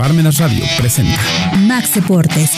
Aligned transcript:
Parmenas 0.00 0.38
Radio 0.38 0.64
presenta 0.78 1.20
Max 1.58 1.94
Deportes. 1.94 2.52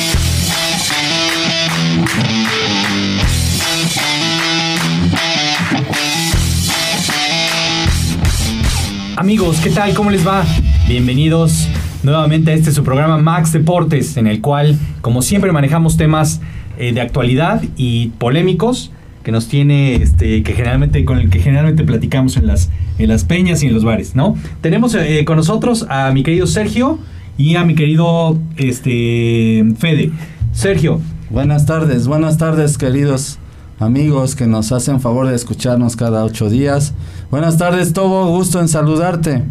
Amigos, 9.16 9.58
¿qué 9.60 9.70
tal? 9.70 9.92
¿Cómo 9.94 10.12
les 10.12 10.24
va? 10.24 10.44
Bienvenidos 10.86 11.66
nuevamente 12.04 12.52
a 12.52 12.54
este 12.54 12.70
su 12.70 12.84
programa 12.84 13.18
Max 13.18 13.52
Deportes, 13.52 14.16
en 14.16 14.28
el 14.28 14.40
cual, 14.40 14.78
como 15.00 15.20
siempre, 15.20 15.50
manejamos 15.50 15.96
temas 15.96 16.40
eh, 16.78 16.92
de 16.92 17.00
actualidad 17.00 17.60
y 17.76 18.10
polémicos 18.18 18.92
que 19.24 19.32
nos 19.32 19.48
tiene, 19.48 19.96
este, 19.96 20.44
que 20.44 20.52
generalmente, 20.52 21.04
con 21.04 21.18
el 21.18 21.28
que 21.28 21.40
generalmente 21.40 21.82
platicamos 21.82 22.36
en 22.36 22.46
las, 22.46 22.70
en 23.00 23.08
las 23.08 23.24
peñas 23.24 23.64
y 23.64 23.66
en 23.66 23.74
los 23.74 23.82
bares, 23.82 24.14
¿no? 24.14 24.36
Tenemos 24.60 24.94
eh, 24.94 25.24
con 25.24 25.38
nosotros 25.38 25.86
a 25.88 26.12
mi 26.12 26.22
querido 26.22 26.46
Sergio 26.46 27.00
y 27.42 27.56
a 27.56 27.64
mi 27.64 27.74
querido 27.74 28.38
este, 28.56 29.64
Fede. 29.76 30.12
Sergio. 30.52 31.00
Buenas 31.28 31.66
tardes, 31.66 32.06
buenas 32.06 32.38
tardes 32.38 32.78
queridos 32.78 33.40
amigos 33.80 34.36
que 34.36 34.46
nos 34.46 34.70
hacen 34.70 35.00
favor 35.00 35.26
de 35.26 35.34
escucharnos 35.34 35.96
cada 35.96 36.24
ocho 36.24 36.48
días. 36.48 36.94
Buenas 37.32 37.58
tardes, 37.58 37.92
Tobo, 37.94 38.26
gusto 38.26 38.60
en 38.60 38.68
saludarte. 38.68 39.42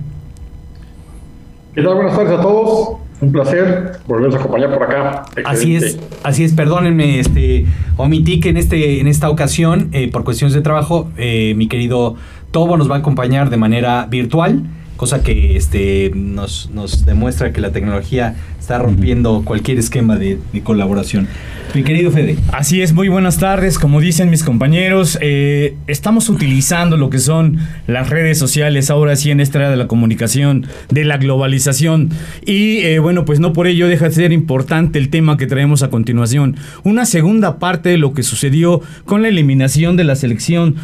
¿Qué 1.76 1.82
tal? 1.84 1.96
Buenas 1.96 2.16
tardes 2.16 2.40
a 2.40 2.42
todos. 2.42 2.98
Un 3.20 3.32
placer 3.34 4.00
volvernos 4.08 4.36
a 4.36 4.40
acompañar 4.40 4.74
por 4.74 4.84
acá. 4.84 5.26
Así 5.44 5.76
es, 5.76 6.00
así 6.24 6.46
es, 6.46 6.54
perdónenme, 6.54 7.20
este, 7.20 7.66
omití 7.98 8.40
que 8.40 8.50
en, 8.50 8.58
este, 8.58 9.02
en 9.02 9.08
esta 9.08 9.30
ocasión, 9.30 9.90
eh, 9.92 10.10
por 10.10 10.24
cuestiones 10.24 10.54
de 10.54 10.62
trabajo, 10.62 11.10
eh, 11.18 11.56
mi 11.58 11.68
querido 11.68 12.16
Tobo 12.52 12.78
nos 12.78 12.90
va 12.90 12.96
a 12.96 13.00
acompañar 13.00 13.50
de 13.50 13.58
manera 13.58 14.08
virtual, 14.10 14.64
cosa 15.02 15.24
que 15.24 15.58
este, 15.58 16.12
nos, 16.14 16.70
nos 16.72 17.08
demuestra 17.08 17.52
que 17.52 17.60
la 17.60 17.72
tecnología 17.72 18.36
está 18.60 18.78
rompiendo 18.78 19.42
cualquier 19.44 19.80
esquema 19.80 20.16
de, 20.16 20.38
de 20.54 20.62
colaboración. 20.62 21.28
Mi 21.74 21.82
querido 21.82 22.12
Fede. 22.12 22.38
Así 22.52 22.84
es, 22.84 22.94
muy 22.94 23.10
buenas 23.10 23.40
tardes. 23.40 23.80
Como 23.80 24.00
dicen 24.00 24.30
mis 24.30 24.44
compañeros, 24.44 25.18
eh, 25.20 25.76
estamos 25.88 26.30
utilizando 26.30 26.98
lo 26.98 27.10
que 27.10 27.18
son 27.18 27.58
las 27.88 28.12
redes 28.12 28.38
sociales 28.38 28.92
ahora 28.92 29.16
sí 29.16 29.32
en 29.32 29.40
esta 29.40 29.58
era 29.58 29.72
de 29.72 29.78
la 29.78 29.88
comunicación, 29.88 30.68
de 30.92 31.04
la 31.04 31.18
globalización. 31.18 32.12
Y 32.46 32.82
eh, 32.82 33.00
bueno, 33.00 33.26
pues 33.26 33.40
no 33.40 33.54
por 33.54 33.66
ello 33.66 33.88
deja 33.88 34.06
de 34.06 34.14
ser 34.14 34.32
importante 34.32 35.00
el 35.00 35.10
tema 35.10 35.36
que 35.36 35.48
traemos 35.48 35.82
a 35.82 35.90
continuación. 35.90 36.58
Una 36.84 37.06
segunda 37.06 37.58
parte 37.58 37.90
de 37.90 37.98
lo 37.98 38.14
que 38.14 38.22
sucedió 38.22 38.82
con 39.06 39.24
la 39.24 39.30
eliminación 39.30 39.98
de 39.98 40.04
la 40.04 40.16
selección 40.16 40.76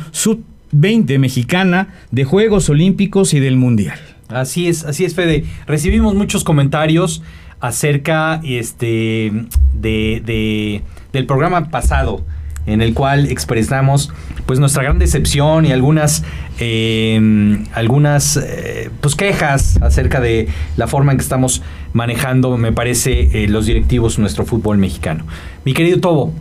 sub-20 0.71 1.19
mexicana 1.19 1.89
de 2.11 2.23
Juegos 2.23 2.69
Olímpicos 2.69 3.33
y 3.33 3.39
del 3.39 3.57
Mundial. 3.57 3.99
Así 4.29 4.67
es, 4.67 4.83
así 4.83 5.05
es, 5.05 5.15
Fede. 5.15 5.45
Recibimos 5.65 6.15
muchos 6.15 6.43
comentarios 6.43 7.23
acerca 7.59 8.41
este, 8.43 9.31
de, 9.73 10.21
de, 10.25 10.81
del 11.13 11.25
programa 11.25 11.69
pasado 11.69 12.23
en 12.65 12.81
el 12.81 12.93
cual 12.93 13.31
expresamos 13.31 14.11
pues 14.45 14.59
nuestra 14.59 14.83
gran 14.83 14.99
decepción 14.99 15.65
y 15.65 15.71
algunas 15.71 16.23
eh, 16.59 17.65
algunas 17.73 18.35
eh, 18.35 18.89
pues 18.99 19.15
quejas 19.15 19.81
acerca 19.81 20.19
de 20.19 20.49
la 20.75 20.87
forma 20.87 21.13
en 21.13 21.17
que 21.17 21.23
estamos 21.23 21.63
manejando 21.93 22.57
me 22.57 22.73
parece 22.73 23.43
eh, 23.43 23.47
los 23.47 23.65
directivos 23.67 24.19
nuestro 24.19 24.45
fútbol 24.45 24.77
mexicano 24.77 25.25
mi 25.63 25.73
querido 25.73 26.01
Tobo 26.01 26.33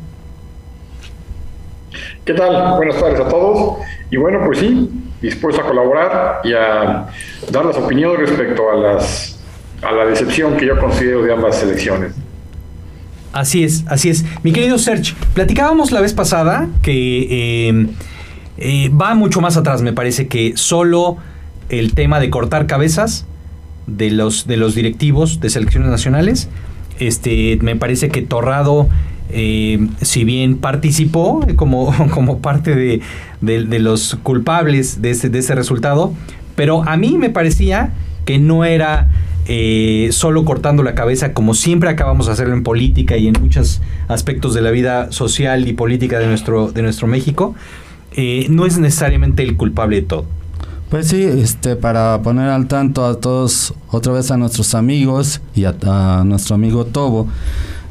¿Qué 2.24 2.34
tal? 2.34 2.76
Buenas 2.76 3.00
tardes 3.00 3.20
a 3.20 3.28
todos. 3.28 3.78
Y 4.10 4.16
bueno, 4.16 4.40
pues 4.44 4.58
sí, 4.58 4.90
dispuesto 5.20 5.62
a 5.62 5.66
colaborar 5.66 6.40
y 6.44 6.52
a 6.52 7.06
dar 7.50 7.64
las 7.64 7.76
opiniones 7.76 8.28
respecto 8.28 8.70
a 8.70 8.76
las 8.76 9.36
a 9.82 9.92
la 9.92 10.06
decepción 10.06 10.56
que 10.56 10.66
yo 10.66 10.78
considero 10.78 11.22
de 11.22 11.32
ambas 11.32 11.58
selecciones. 11.58 12.12
Así 13.32 13.64
es, 13.64 13.84
así 13.88 14.08
es. 14.08 14.24
Mi 14.42 14.52
querido 14.52 14.78
Serge, 14.78 15.14
platicábamos 15.34 15.92
la 15.92 16.00
vez 16.00 16.14
pasada 16.14 16.68
que 16.82 17.68
eh, 17.68 17.86
eh, 18.56 18.88
va 18.90 19.14
mucho 19.14 19.40
más 19.40 19.56
atrás, 19.56 19.82
me 19.82 19.92
parece 19.92 20.26
que 20.28 20.56
solo 20.56 21.18
el 21.68 21.92
tema 21.92 22.20
de 22.20 22.30
cortar 22.30 22.66
cabezas 22.66 23.26
de 23.86 24.10
los, 24.10 24.46
de 24.46 24.56
los 24.56 24.74
directivos 24.74 25.40
de 25.40 25.50
selecciones 25.50 25.90
nacionales. 25.90 26.48
Este, 26.98 27.58
me 27.60 27.76
parece 27.76 28.08
que 28.08 28.22
Torrado, 28.22 28.88
eh, 29.28 29.86
si 30.00 30.24
bien 30.24 30.56
participó 30.56 31.46
como, 31.56 31.94
como 32.10 32.38
parte 32.38 32.74
de, 32.74 33.02
de, 33.40 33.78
los 33.78 34.16
culpables 34.22 35.02
de 35.02 35.10
ese, 35.10 35.28
de 35.28 35.38
ese 35.38 35.54
resultado, 35.54 36.12
pero 36.54 36.82
a 36.84 36.96
mí 36.96 37.18
me 37.18 37.30
parecía 37.30 37.92
que 38.24 38.38
no 38.38 38.64
era 38.64 39.08
eh, 39.48 40.08
solo 40.10 40.44
cortando 40.44 40.82
la 40.82 40.94
cabeza, 40.94 41.32
como 41.32 41.54
siempre 41.54 41.88
acabamos 41.88 42.26
de 42.26 42.32
hacerlo 42.32 42.54
en 42.54 42.64
política 42.64 43.16
y 43.16 43.28
en 43.28 43.34
muchos 43.40 43.80
aspectos 44.08 44.54
de 44.54 44.62
la 44.62 44.70
vida 44.70 45.12
social 45.12 45.68
y 45.68 45.72
política 45.72 46.18
de 46.18 46.26
nuestro, 46.26 46.72
de 46.72 46.82
nuestro 46.82 47.06
México, 47.06 47.54
eh, 48.16 48.46
no 48.50 48.66
es 48.66 48.78
necesariamente 48.78 49.44
el 49.44 49.56
culpable 49.56 49.96
de 49.96 50.02
todo. 50.02 50.24
Pues 50.90 51.08
sí, 51.08 51.22
este, 51.22 51.76
para 51.76 52.22
poner 52.22 52.48
al 52.48 52.66
tanto 52.66 53.04
a 53.04 53.20
todos, 53.20 53.74
otra 53.88 54.12
vez 54.12 54.30
a 54.30 54.36
nuestros 54.36 54.74
amigos 54.74 55.40
y 55.54 55.64
a 55.64 56.22
nuestro 56.24 56.54
amigo 56.54 56.84
Tobo, 56.84 57.28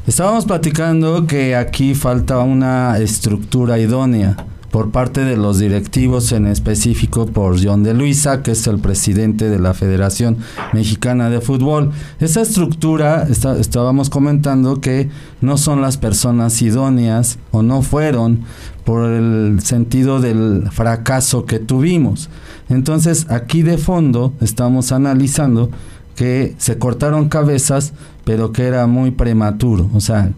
estábamos 0.06 0.44
platicando 0.46 1.26
que 1.26 1.56
aquí 1.56 1.94
falta 1.94 2.38
una 2.38 2.98
estructura 2.98 3.78
idónea 3.78 4.36
por 4.76 4.90
parte 4.90 5.24
de 5.24 5.38
los 5.38 5.58
directivos, 5.58 6.32
en 6.32 6.46
específico 6.46 7.24
por 7.24 7.56
John 7.64 7.82
de 7.82 7.94
Luisa, 7.94 8.42
que 8.42 8.50
es 8.50 8.66
el 8.66 8.78
presidente 8.78 9.48
de 9.48 9.58
la 9.58 9.72
Federación 9.72 10.36
Mexicana 10.74 11.30
de 11.30 11.40
Fútbol. 11.40 11.92
Esa 12.20 12.42
estructura, 12.42 13.22
está, 13.22 13.58
estábamos 13.58 14.10
comentando 14.10 14.82
que 14.82 15.08
no 15.40 15.56
son 15.56 15.80
las 15.80 15.96
personas 15.96 16.60
idóneas 16.60 17.38
o 17.52 17.62
no 17.62 17.80
fueron 17.80 18.40
por 18.84 19.10
el 19.10 19.60
sentido 19.62 20.20
del 20.20 20.68
fracaso 20.70 21.46
que 21.46 21.58
tuvimos. 21.58 22.28
Entonces, 22.68 23.28
aquí 23.30 23.62
de 23.62 23.78
fondo 23.78 24.34
estamos 24.42 24.92
analizando 24.92 25.70
que 26.16 26.54
se 26.58 26.76
cortaron 26.76 27.30
cabezas, 27.30 27.94
pero 28.24 28.52
que 28.52 28.64
era 28.64 28.86
muy 28.86 29.10
prematuro. 29.10 29.88
O 29.94 30.00
sea, 30.00 30.32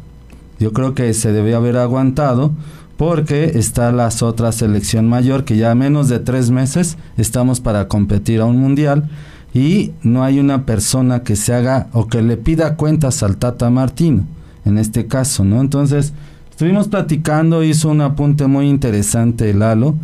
yo 0.60 0.72
creo 0.72 0.94
que 0.94 1.12
se 1.12 1.32
debía 1.32 1.56
haber 1.56 1.76
aguantado 1.76 2.52
porque 2.98 3.52
está 3.54 3.92
la 3.92 4.10
otra 4.22 4.50
selección 4.50 5.06
mayor 5.08 5.44
que 5.44 5.56
ya 5.56 5.74
menos 5.76 6.08
de 6.08 6.18
tres 6.18 6.50
meses 6.50 6.98
estamos 7.16 7.60
para 7.60 7.86
competir 7.86 8.40
a 8.40 8.44
un 8.44 8.58
mundial 8.58 9.08
y 9.54 9.92
no 10.02 10.24
hay 10.24 10.40
una 10.40 10.66
persona 10.66 11.22
que 11.22 11.36
se 11.36 11.54
haga 11.54 11.86
o 11.92 12.08
que 12.08 12.20
le 12.22 12.36
pida 12.36 12.74
cuentas 12.74 13.22
al 13.22 13.38
Tata 13.38 13.70
Martino 13.70 14.26
en 14.64 14.78
este 14.78 15.06
caso, 15.06 15.44
¿no? 15.44 15.60
Entonces, 15.60 16.12
estuvimos 16.50 16.88
platicando, 16.88 17.62
hizo 17.62 17.88
un 17.88 18.00
apunte 18.00 18.48
muy 18.48 18.68
interesante 18.68 19.54
Lalo 19.54 19.94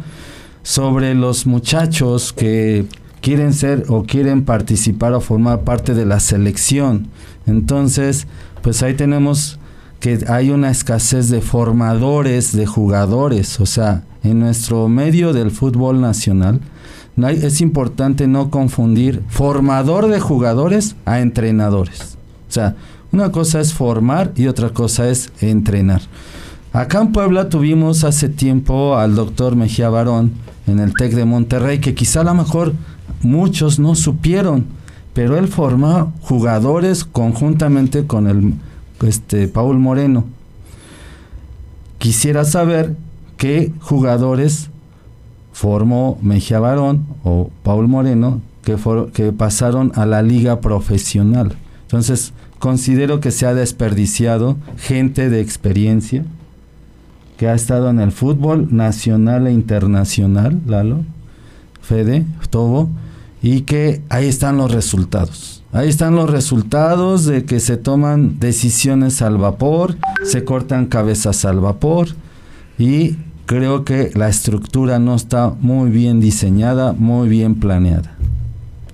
sobre 0.62 1.14
los 1.16 1.46
muchachos 1.46 2.32
que 2.32 2.86
quieren 3.20 3.54
ser 3.54 3.86
o 3.88 4.04
quieren 4.04 4.44
participar 4.44 5.14
o 5.14 5.20
formar 5.20 5.62
parte 5.62 5.94
de 5.94 6.06
la 6.06 6.20
selección. 6.20 7.08
Entonces, 7.46 8.28
pues 8.62 8.84
ahí 8.84 8.94
tenemos 8.94 9.58
que 10.04 10.22
hay 10.28 10.50
una 10.50 10.70
escasez 10.70 11.30
de 11.30 11.40
formadores, 11.40 12.54
de 12.54 12.66
jugadores, 12.66 13.58
o 13.58 13.64
sea, 13.64 14.02
en 14.22 14.38
nuestro 14.38 14.86
medio 14.86 15.32
del 15.32 15.50
fútbol 15.50 16.02
nacional, 16.02 16.60
es 17.30 17.62
importante 17.62 18.26
no 18.26 18.50
confundir 18.50 19.22
formador 19.28 20.08
de 20.08 20.20
jugadores 20.20 20.94
a 21.06 21.20
entrenadores. 21.20 22.18
O 22.50 22.52
sea, 22.52 22.76
una 23.12 23.32
cosa 23.32 23.62
es 23.62 23.72
formar 23.72 24.32
y 24.36 24.46
otra 24.46 24.68
cosa 24.68 25.08
es 25.08 25.32
entrenar. 25.40 26.02
Acá 26.74 27.00
en 27.00 27.12
Puebla 27.12 27.48
tuvimos 27.48 28.04
hace 28.04 28.28
tiempo 28.28 28.98
al 28.98 29.14
doctor 29.14 29.56
Mejía 29.56 29.88
Barón 29.88 30.32
en 30.66 30.80
el 30.80 30.92
TEC 30.92 31.14
de 31.14 31.24
Monterrey, 31.24 31.78
que 31.78 31.94
quizá 31.94 32.20
a 32.20 32.24
lo 32.24 32.34
mejor 32.34 32.74
muchos 33.22 33.78
no 33.78 33.94
supieron, 33.94 34.66
pero 35.14 35.38
él 35.38 35.48
forma 35.48 36.12
jugadores 36.20 37.06
conjuntamente 37.06 38.06
con 38.06 38.26
el 38.26 38.52
este, 39.02 39.48
Paul 39.48 39.78
Moreno. 39.78 40.24
Quisiera 41.98 42.44
saber 42.44 42.96
qué 43.36 43.72
jugadores 43.80 44.70
formó 45.52 46.18
Mejía 46.20 46.60
Barón 46.60 47.06
o 47.22 47.50
Paul 47.62 47.88
Moreno 47.88 48.42
que, 48.62 48.76
que 49.12 49.32
pasaron 49.32 49.92
a 49.94 50.06
la 50.06 50.22
liga 50.22 50.60
profesional. 50.60 51.56
Entonces, 51.82 52.32
considero 52.58 53.20
que 53.20 53.30
se 53.30 53.46
ha 53.46 53.54
desperdiciado 53.54 54.56
gente 54.76 55.30
de 55.30 55.40
experiencia 55.40 56.24
que 57.36 57.48
ha 57.48 57.54
estado 57.54 57.90
en 57.90 58.00
el 58.00 58.12
fútbol 58.12 58.68
nacional 58.70 59.46
e 59.46 59.52
internacional, 59.52 60.60
Lalo, 60.66 61.00
Fede, 61.82 62.24
Tobo, 62.50 62.88
y 63.42 63.62
que 63.62 64.02
ahí 64.08 64.26
están 64.26 64.56
los 64.56 64.72
resultados. 64.72 65.63
Ahí 65.74 65.88
están 65.88 66.14
los 66.14 66.30
resultados 66.30 67.26
de 67.26 67.44
que 67.44 67.58
se 67.58 67.76
toman 67.76 68.38
decisiones 68.38 69.20
al 69.22 69.38
vapor, 69.38 69.96
se 70.22 70.44
cortan 70.44 70.86
cabezas 70.86 71.44
al 71.44 71.58
vapor 71.58 72.10
y 72.78 73.16
creo 73.46 73.84
que 73.84 74.12
la 74.14 74.28
estructura 74.28 75.00
no 75.00 75.16
está 75.16 75.48
muy 75.48 75.90
bien 75.90 76.20
diseñada, 76.20 76.92
muy 76.92 77.28
bien 77.28 77.56
planeada. 77.56 78.14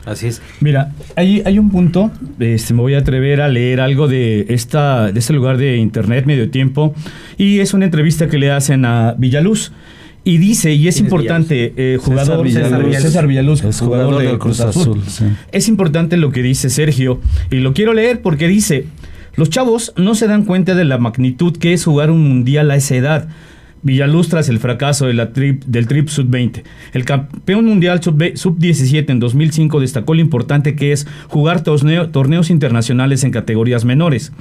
Así 0.07 0.29
es. 0.29 0.41
Mira, 0.61 0.95
hay, 1.17 1.43
hay 1.45 1.59
un 1.59 1.69
punto, 1.71 2.11
este, 2.39 2.73
me 2.73 2.81
voy 2.81 2.95
a 2.95 3.01
atrever 3.01 3.43
a 3.43 3.49
leer 3.49 3.83
algo 3.83 4.09
de, 4.09 4.47
esta, 4.49 5.13
de 5.13 5.19
este 5.19 5.35
lugar 5.35 5.59
de 5.59 5.77
internet, 5.77 6.25
medio 6.25 6.51
tiempo, 6.51 6.95
y 7.37 7.59
es 7.59 7.75
una 7.75 7.85
entrevista 7.85 8.27
que 8.29 8.39
le 8.39 8.51
hacen 8.51 8.87
a 8.87 9.15
Villaluz. 9.19 9.71
Y 10.23 10.37
dice, 10.39 10.75
y 10.75 10.87
es 10.87 11.01
importante, 11.01 11.73
eh, 11.77 11.97
jugador 11.99 12.47
César 12.49 12.83
Villaluz. 12.85 13.03
César 13.03 13.27
Villaluz, 13.27 13.65
Es 13.65 13.81
jugador, 13.81 14.07
jugador 14.07 14.29
del 14.29 14.39
Cruz 14.39 14.59
Cruz 14.59 14.69
Azul. 14.69 14.83
Azul, 14.83 15.03
sí. 15.07 15.25
Es 15.51 15.67
importante 15.69 16.17
lo 16.19 16.31
que 16.31 16.43
dice 16.43 16.69
Sergio, 16.69 17.21
y 17.51 17.57
lo 17.57 17.73
quiero 17.73 17.95
leer 17.95 18.21
porque 18.21 18.47
dice, 18.47 18.85
los 19.37 19.49
chavos 19.49 19.93
no 19.97 20.15
se 20.15 20.27
dan 20.27 20.45
cuenta 20.45 20.75
de 20.75 20.85
la 20.85 20.99
magnitud 20.99 21.57
que 21.57 21.73
es 21.73 21.85
jugar 21.85 22.11
un 22.11 22.23
mundial 22.29 22.71
a 22.71 22.77
esa 22.77 22.97
edad. 22.97 23.29
Villaluz 23.83 24.29
tras 24.29 24.51
el 24.51 24.59
fracaso 24.59 25.07
de 25.07 25.15
la 25.15 25.33
trip, 25.33 25.65
del 25.65 25.87
Trip 25.87 26.09
Sub-20. 26.09 26.65
El 26.93 27.07
campeón 27.07 27.65
mundial 27.65 28.03
Sub- 28.03 28.33
Sub-17 28.37 29.09
en 29.09 29.21
2005 29.21 29.81
destacó 29.81 30.13
lo 30.13 30.21
importante 30.21 30.77
que 30.77 30.93
es 30.93 31.07
jugar 31.29 31.63
torneo- 31.65 32.11
torneos 32.11 32.51
internacionales 32.51 33.25
en 33.25 33.31
categorías 33.31 33.87
menores. 33.87 34.33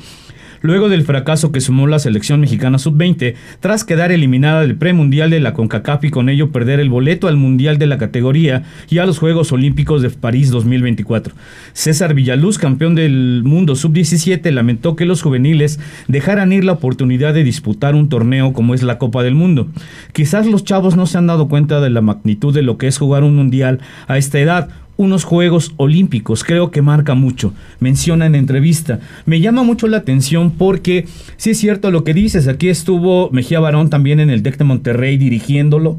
Luego 0.61 0.89
del 0.89 1.03
fracaso 1.03 1.51
que 1.51 1.61
sumó 1.61 1.88
la 1.88 2.00
selección 2.00 2.41
mexicana 2.41 2.77
sub-20, 2.77 3.35
tras 3.59 3.83
quedar 3.83 4.11
eliminada 4.11 4.61
del 4.61 4.75
premundial 4.75 5.29
de 5.29 5.39
la 5.39 5.53
CONCACAF 5.53 6.06
y 6.06 6.09
con 6.09 6.29
ello 6.29 6.51
perder 6.51 6.79
el 6.79 6.89
boleto 6.89 7.27
al 7.27 7.38
mundial 7.38 7.77
de 7.77 7.88
la 7.88 7.97
categoría 7.97 8.63
y 8.89 8.97
a 8.97 9.06
los 9.06 9.19
Juegos 9.19 9.51
Olímpicos 9.51 10.01
de 10.01 10.09
París 10.09 10.51
2024. 10.51 11.33
César 11.73 12.13
Villaluz, 12.13 12.57
campeón 12.57 12.95
del 12.95 13.41
mundo 13.45 13.75
sub-17, 13.75 14.51
lamentó 14.51 14.95
que 14.95 15.06
los 15.06 15.21
juveniles 15.21 15.79
dejaran 16.07 16.51
ir 16.51 16.63
la 16.63 16.73
oportunidad 16.73 17.33
de 17.33 17.44
disputar 17.44 17.95
un 17.95 18.09
torneo 18.09 18.53
como 18.53 18.73
es 18.73 18.83
la 18.83 18.97
Copa 18.97 19.23
del 19.23 19.35
Mundo. 19.35 19.67
Quizás 20.13 20.45
los 20.45 20.63
chavos 20.63 20.95
no 20.95 21.05
se 21.05 21.17
han 21.17 21.27
dado 21.27 21.47
cuenta 21.47 21.79
de 21.79 21.89
la 21.89 22.01
magnitud 22.01 22.53
de 22.53 22.63
lo 22.63 22.77
que 22.77 22.88
es 22.88 22.97
jugar 22.97 23.23
un 23.23 23.35
mundial 23.35 23.79
a 24.07 24.17
esta 24.17 24.39
edad 24.39 24.69
unos 25.00 25.24
Juegos 25.24 25.72
Olímpicos. 25.78 26.44
Creo 26.44 26.72
que 26.72 26.81
marca 26.81 27.16
mucho. 27.16 27.54
Menciona 27.80 28.25
en 28.25 28.36
entrevista. 28.36 29.00
Me 29.25 29.40
llama 29.40 29.63
mucho 29.63 29.88
la 29.88 29.96
atención 29.96 30.51
porque 30.51 31.06
sí 31.38 31.51
es 31.51 31.57
cierto 31.57 31.90
lo 31.90 32.04
que 32.04 32.13
dices. 32.13 32.50
Aquí 32.50 32.68
estuvo 32.68 33.31
Mejía 33.31 33.62
Barón 33.62 33.90
también 33.90 34.19
en 34.19 34.30
el 34.30 34.44
TEC 34.44 34.57
de 34.57 34.66
Monterrey 34.66 35.18
dirigiéndolo 35.18 35.98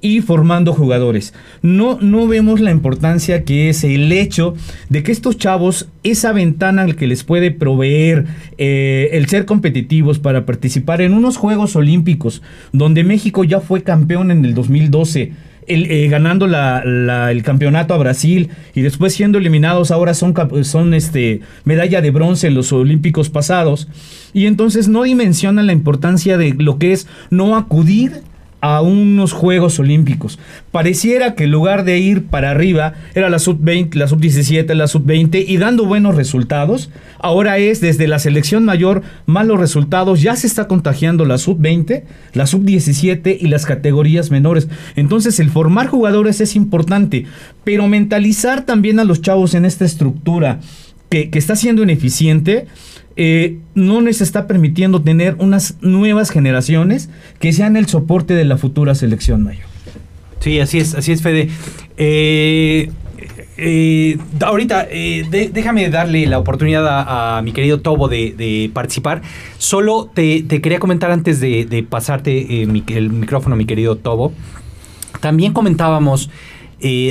y 0.00 0.20
formando 0.20 0.72
jugadores. 0.72 1.34
No, 1.60 1.98
no 2.00 2.28
vemos 2.28 2.60
la 2.60 2.70
importancia 2.70 3.42
que 3.42 3.68
es 3.68 3.82
el 3.82 4.12
hecho 4.12 4.54
de 4.90 5.02
que 5.02 5.10
estos 5.10 5.38
chavos, 5.38 5.88
esa 6.04 6.32
ventana 6.32 6.86
que 6.92 7.08
les 7.08 7.24
puede 7.24 7.50
proveer 7.50 8.26
eh, 8.58 9.08
el 9.10 9.26
ser 9.26 9.44
competitivos 9.44 10.20
para 10.20 10.46
participar 10.46 11.00
en 11.00 11.14
unos 11.14 11.36
Juegos 11.36 11.74
Olímpicos, 11.74 12.42
donde 12.72 13.02
México 13.02 13.42
ya 13.42 13.58
fue 13.58 13.82
campeón 13.82 14.30
en 14.30 14.44
el 14.44 14.54
2012 14.54 15.32
el, 15.68 15.90
eh, 15.90 16.08
ganando 16.08 16.46
la- 16.46 17.30
el 17.30 17.42
campeonato 17.42 17.94
a 17.94 17.98
Brasil 17.98 18.50
y 18.74 18.82
después 18.82 19.14
siendo 19.14 19.38
eliminados 19.38 19.90
ahora 19.90 20.14
son, 20.14 20.34
son 20.62 20.94
este, 20.94 21.40
medalla 21.64 22.00
de 22.00 22.10
bronce 22.10 22.46
en 22.48 22.54
los 22.54 22.72
Olímpicos 22.72 23.30
pasados. 23.30 23.88
Y 24.32 24.46
entonces 24.46 24.88
no 24.88 25.02
dimensionan 25.04 25.66
la 25.66 25.72
importancia 25.72 26.36
de 26.38 26.54
lo 26.54 26.78
que 26.78 26.92
es 26.92 27.06
no 27.30 27.56
acudir 27.56 28.22
a 28.68 28.80
unos 28.80 29.32
Juegos 29.32 29.78
Olímpicos. 29.78 30.40
Pareciera 30.72 31.36
que 31.36 31.44
en 31.44 31.52
lugar 31.52 31.84
de 31.84 32.00
ir 32.00 32.24
para 32.24 32.50
arriba, 32.50 32.94
era 33.14 33.30
la 33.30 33.38
sub-20, 33.38 33.94
la 33.94 34.08
sub-17, 34.08 34.74
la 34.74 34.88
sub-20 34.88 35.44
y 35.46 35.56
dando 35.58 35.86
buenos 35.86 36.16
resultados, 36.16 36.90
ahora 37.20 37.58
es 37.58 37.80
desde 37.80 38.08
la 38.08 38.18
selección 38.18 38.64
mayor 38.64 39.02
malos 39.24 39.60
resultados, 39.60 40.20
ya 40.20 40.34
se 40.34 40.48
está 40.48 40.66
contagiando 40.66 41.24
la 41.24 41.38
sub-20, 41.38 42.02
la 42.32 42.48
sub-17 42.48 43.38
y 43.40 43.46
las 43.46 43.66
categorías 43.66 44.32
menores. 44.32 44.66
Entonces 44.96 45.38
el 45.38 45.50
formar 45.50 45.86
jugadores 45.86 46.40
es 46.40 46.56
importante, 46.56 47.24
pero 47.62 47.86
mentalizar 47.86 48.66
también 48.66 48.98
a 48.98 49.04
los 49.04 49.22
chavos 49.22 49.54
en 49.54 49.64
esta 49.64 49.84
estructura 49.84 50.58
que, 51.08 51.30
que 51.30 51.38
está 51.38 51.54
siendo 51.54 51.84
ineficiente, 51.84 52.66
eh, 53.18 53.56
no 53.74 54.02
les 54.02 54.20
está 54.20 54.46
permitiendo 54.46 55.00
tener 55.00 55.36
unas 55.38 55.78
nuevas 55.80 56.28
generaciones 56.30 57.08
que 57.40 57.50
sean 57.54 57.76
el 57.76 57.86
soporte 57.86 58.34
de 58.34 58.44
la 58.44 58.58
futura 58.58 58.94
selección 58.94 59.42
mayor. 59.42 59.64
Sí, 60.40 60.60
así 60.60 60.78
es, 60.78 60.94
así 60.94 61.12
es, 61.12 61.22
Fede. 61.22 61.48
Eh, 61.96 62.90
eh, 63.56 64.18
ahorita, 64.44 64.86
déjame 65.30 65.88
darle 65.88 66.26
la 66.26 66.38
oportunidad 66.38 66.84
a, 66.86 67.40
mi 67.40 67.52
querido 67.52 67.80
Tobo 67.80 68.08
de, 68.08 68.70
participar. 68.74 69.22
Solo 69.56 70.10
te, 70.12 70.46
quería 70.46 70.78
comentar 70.78 71.10
antes 71.10 71.40
de, 71.40 71.86
pasarte 71.88 72.62
el 72.62 72.68
micrófono, 73.10 73.56
mi 73.56 73.64
querido 73.64 73.96
Tobo. 73.96 74.34
También 75.22 75.54
comentábamos 75.54 76.28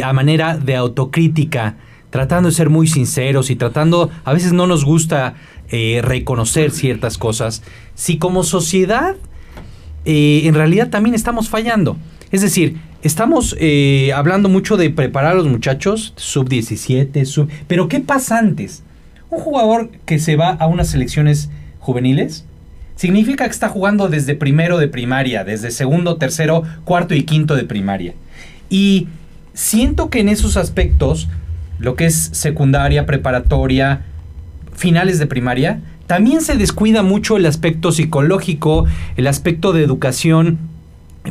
a 0.03 0.13
manera 0.13 0.55
de 0.55 0.75
autocrítica, 0.75 1.77
tratando 2.11 2.49
de 2.49 2.55
ser 2.55 2.69
muy 2.69 2.85
sinceros 2.85 3.49
y 3.49 3.55
tratando, 3.55 4.11
a 4.23 4.33
veces 4.33 4.53
no 4.53 4.67
nos 4.67 4.85
gusta 4.85 5.33
eh, 5.69 6.01
reconocer 6.03 6.71
ciertas 6.71 7.17
cosas, 7.17 7.63
si 7.95 8.17
como 8.17 8.43
sociedad 8.43 9.15
eh, 10.05 10.41
en 10.45 10.53
realidad 10.53 10.89
también 10.89 11.15
estamos 11.15 11.49
fallando. 11.49 11.97
Es 12.31 12.41
decir, 12.41 12.77
estamos 13.01 13.55
eh, 13.59 14.11
hablando 14.13 14.49
mucho 14.49 14.77
de 14.77 14.89
preparar 14.89 15.33
a 15.33 15.35
los 15.35 15.47
muchachos, 15.47 16.13
sub 16.15 16.47
17, 16.47 17.25
sub... 17.25 17.49
Pero 17.67 17.87
¿qué 17.87 17.99
pasa 17.99 18.37
antes? 18.37 18.83
Un 19.29 19.39
jugador 19.39 19.89
que 20.05 20.19
se 20.19 20.35
va 20.35 20.51
a 20.51 20.67
unas 20.67 20.89
selecciones 20.89 21.49
juveniles 21.79 22.45
significa 22.95 23.45
que 23.45 23.51
está 23.51 23.67
jugando 23.67 24.07
desde 24.07 24.35
primero 24.35 24.77
de 24.77 24.87
primaria, 24.87 25.43
desde 25.43 25.71
segundo, 25.71 26.17
tercero, 26.17 26.63
cuarto 26.85 27.13
y 27.13 27.23
quinto 27.23 27.55
de 27.55 27.65
primaria. 27.65 28.13
Y 28.69 29.07
siento 29.53 30.09
que 30.09 30.19
en 30.19 30.29
esos 30.29 30.55
aspectos, 30.55 31.27
lo 31.79 31.95
que 31.95 32.05
es 32.05 32.29
secundaria, 32.33 33.05
preparatoria, 33.05 34.05
finales 34.75 35.19
de 35.19 35.27
primaria, 35.27 35.81
también 36.07 36.41
se 36.41 36.55
descuida 36.55 37.01
mucho 37.01 37.37
el 37.37 37.45
aspecto 37.45 37.91
psicológico, 37.91 38.85
el 39.17 39.27
aspecto 39.27 39.73
de 39.73 39.83
educación 39.83 40.59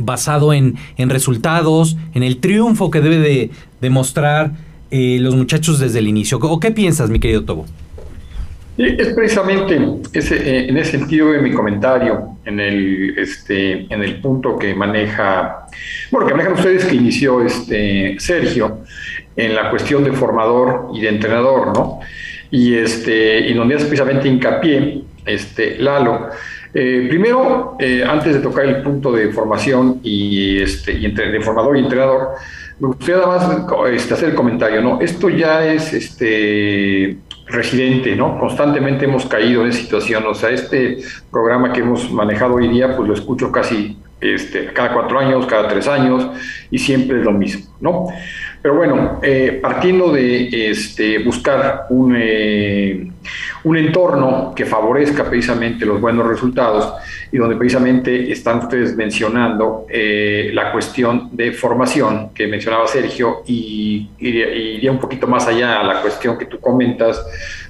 basado 0.01 0.53
en, 0.53 0.75
en 0.97 1.09
resultados, 1.09 1.95
en 2.13 2.23
el 2.23 2.37
triunfo 2.37 2.91
que 2.91 2.99
debe 2.99 3.19
de 3.19 3.51
demostrar 3.79 4.51
eh, 4.91 5.17
los 5.21 5.35
muchachos 5.35 5.79
desde 5.79 5.99
el 5.99 6.07
inicio. 6.07 6.37
¿O 6.39 6.59
qué 6.59 6.71
piensas, 6.71 7.09
mi 7.09 7.19
querido 7.19 7.43
Tobo? 7.45 7.65
Es 8.77 9.13
precisamente 9.13 9.79
ese, 10.11 10.35
eh, 10.35 10.69
en 10.69 10.77
ese 10.77 10.97
sentido 10.97 11.31
de 11.31 11.39
mi 11.39 11.53
comentario, 11.53 12.37
en 12.43 12.59
el, 12.59 13.17
este, 13.17 13.85
en 13.93 14.03
el 14.03 14.19
punto 14.19 14.57
que 14.57 14.75
maneja, 14.75 15.67
bueno, 16.11 16.27
que 16.27 16.33
manejan 16.33 16.53
ustedes 16.53 16.83
que 16.83 16.95
inició 16.95 17.41
este 17.41 18.17
Sergio, 18.19 18.81
en 19.37 19.55
la 19.55 19.69
cuestión 19.69 20.03
de 20.03 20.11
formador 20.11 20.89
y 20.93 21.01
de 21.01 21.09
entrenador, 21.09 21.67
¿no? 21.73 21.99
Y, 22.51 22.75
este, 22.75 23.39
y 23.39 23.53
donde 23.53 23.75
hace 23.75 23.85
precisamente 23.85 24.27
hincapié 24.27 25.03
este, 25.25 25.77
Lalo. 25.79 26.29
Eh, 26.73 27.05
primero, 27.09 27.77
eh, 27.79 28.03
antes 28.05 28.33
de 28.33 28.39
tocar 28.41 28.65
el 28.65 28.81
punto 28.81 29.11
de 29.11 29.29
formación 29.29 29.99
y, 30.03 30.61
este, 30.61 30.93
y 30.93 31.05
entre, 31.05 31.31
de 31.31 31.39
formador 31.41 31.77
y 31.77 31.79
entrenador, 31.79 32.29
me 32.79 32.87
gustaría 32.87 33.17
nada 33.17 33.27
más 33.37 33.89
este, 33.93 34.13
hacer 34.13 34.29
el 34.29 34.35
comentario, 34.35 34.81
¿no? 34.81 34.99
Esto 34.99 35.29
ya 35.29 35.65
es 35.65 35.93
este, 35.93 37.17
residente, 37.47 38.15
¿no? 38.15 38.37
Constantemente 38.37 39.05
hemos 39.05 39.25
caído 39.25 39.61
en 39.61 39.69
esa 39.69 39.79
situación, 39.79 40.25
o 40.27 40.33
sea, 40.33 40.49
este 40.49 40.97
programa 41.31 41.71
que 41.71 41.79
hemos 41.79 42.11
manejado 42.11 42.55
hoy 42.55 42.67
día, 42.67 42.95
pues 42.95 43.07
lo 43.07 43.13
escucho 43.13 43.51
casi 43.51 43.97
este, 44.19 44.73
cada 44.73 44.93
cuatro 44.93 45.19
años, 45.19 45.45
cada 45.45 45.69
tres 45.69 45.87
años, 45.87 46.27
y 46.69 46.77
siempre 46.77 47.19
es 47.19 47.23
lo 47.23 47.31
mismo, 47.31 47.73
¿no? 47.79 48.07
Pero 48.65 48.77
bueno, 48.77 49.19
eh, 49.21 49.59
partiendo 49.61 50.11
de 50.11 50.71
este, 50.71 51.19
buscar 51.19 51.85
un, 51.89 52.15
eh, 52.17 53.11
un 53.63 53.77
entorno 53.77 54.53
que 54.55 54.65
favorezca 54.65 55.23
precisamente 55.23 55.85
los 55.85 56.01
buenos 56.01 56.25
resultados 56.25 56.91
y 57.31 57.37
donde 57.37 57.57
precisamente 57.57 58.31
están 58.31 58.57
ustedes 58.57 58.95
mencionando 58.95 59.85
eh, 59.87 60.49
la 60.51 60.71
cuestión 60.71 61.29
de 61.33 61.51
formación 61.51 62.31
que 62.33 62.47
mencionaba 62.47 62.87
Sergio 62.87 63.43
y 63.45 64.09
iría, 64.17 64.49
iría 64.55 64.91
un 64.91 64.99
poquito 64.99 65.27
más 65.27 65.45
allá 65.45 65.81
a 65.81 65.83
la 65.83 66.01
cuestión 66.01 66.35
que 66.35 66.45
tú 66.47 66.59
comentas 66.59 67.23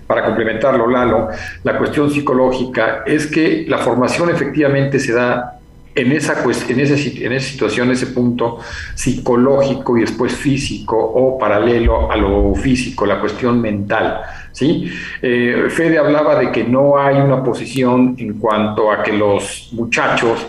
para 0.08 0.24
complementarlo, 0.24 0.88
Lalo, 0.88 1.28
la 1.66 1.78
cuestión 1.78 2.10
psicológica 2.10 3.04
es 3.06 3.28
que 3.28 3.66
la 3.68 3.80
formación 3.80 4.30
efectivamente 4.30 4.98
se 5.00 5.12
da 5.12 5.60
en 5.96 6.12
esa, 6.12 6.44
en, 6.44 6.80
ese, 6.80 7.26
en 7.26 7.32
esa 7.32 7.48
situación, 7.48 7.90
ese 7.90 8.08
punto 8.08 8.60
psicológico 8.94 9.98
y 9.98 10.02
después 10.02 10.34
físico 10.36 10.98
o 10.98 11.40
paralelo 11.40 12.12
a 12.12 12.18
lo 12.18 12.54
físico, 12.54 13.06
la 13.06 13.20
cuestión 13.20 13.62
mental. 13.62 14.22
¿sí? 14.52 14.92
Eh, 15.22 15.68
Fede 15.70 15.98
hablaba 15.98 16.38
de 16.38 16.52
que 16.52 16.66
no 16.66 16.98
hay 17.00 17.16
una 17.16 17.42
posición 17.42 18.16
en 18.18 18.34
cuanto 18.40 18.92
a 18.92 19.02
que 19.02 19.14
los 19.14 19.70
muchachos 19.72 20.48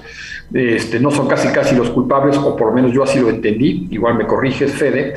este, 0.52 1.00
no 1.00 1.10
son 1.10 1.26
casi 1.26 1.48
casi 1.48 1.74
los 1.74 1.90
culpables, 1.90 2.36
o 2.36 2.56
por 2.56 2.68
lo 2.68 2.74
menos 2.74 2.92
yo 2.92 3.02
así 3.02 3.18
lo 3.18 3.28
entendí, 3.28 3.88
igual 3.90 4.16
me 4.16 4.26
corriges 4.26 4.72
Fede, 4.72 5.14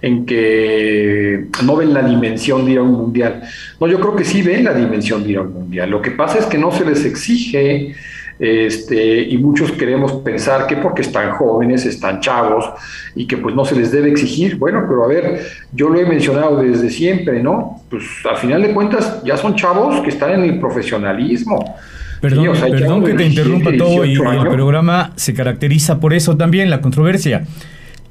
en 0.00 0.26
que 0.26 1.46
no 1.64 1.76
ven 1.76 1.94
la 1.94 2.02
dimensión 2.02 2.64
de 2.64 2.72
ir 2.72 2.78
a 2.78 2.82
un 2.82 2.92
mundial. 2.92 3.42
No, 3.80 3.86
yo 3.86 4.00
creo 4.00 4.16
que 4.16 4.24
sí 4.24 4.42
ven 4.42 4.64
la 4.64 4.74
dimensión 4.74 5.22
de 5.22 5.30
ir 5.30 5.38
a 5.38 5.42
un 5.42 5.52
mundial. 5.52 5.90
Lo 5.90 6.02
que 6.02 6.10
pasa 6.10 6.38
es 6.38 6.46
que 6.46 6.58
no 6.58 6.72
se 6.72 6.84
les 6.84 7.04
exige 7.04 7.94
este, 8.44 9.22
y 9.22 9.38
muchos 9.38 9.70
queremos 9.70 10.14
pensar 10.14 10.66
que 10.66 10.74
porque 10.74 11.02
están 11.02 11.30
jóvenes, 11.30 11.86
están 11.86 12.18
chavos 12.18 12.68
y 13.14 13.24
que 13.24 13.36
pues 13.36 13.54
no 13.54 13.64
se 13.64 13.76
les 13.76 13.92
debe 13.92 14.10
exigir. 14.10 14.56
Bueno, 14.56 14.84
pero 14.88 15.04
a 15.04 15.06
ver, 15.06 15.46
yo 15.72 15.88
lo 15.88 16.00
he 16.00 16.04
mencionado 16.04 16.60
desde 16.60 16.90
siempre, 16.90 17.40
¿no? 17.40 17.84
Pues 17.88 18.02
al 18.28 18.36
final 18.36 18.62
de 18.62 18.74
cuentas 18.74 19.22
ya 19.22 19.36
son 19.36 19.54
chavos 19.54 20.00
que 20.00 20.08
están 20.08 20.32
en 20.32 20.42
el 20.42 20.58
profesionalismo. 20.58 21.76
Perdón, 22.20 22.48
perdón 22.60 23.04
que 23.04 23.14
te 23.14 23.26
interrumpa 23.26 23.70
todo 23.78 24.04
y 24.04 24.14
el 24.14 24.48
programa 24.48 25.12
se 25.14 25.34
caracteriza 25.34 26.00
por 26.00 26.12
eso 26.12 26.36
también, 26.36 26.68
la 26.68 26.80
controversia. 26.80 27.44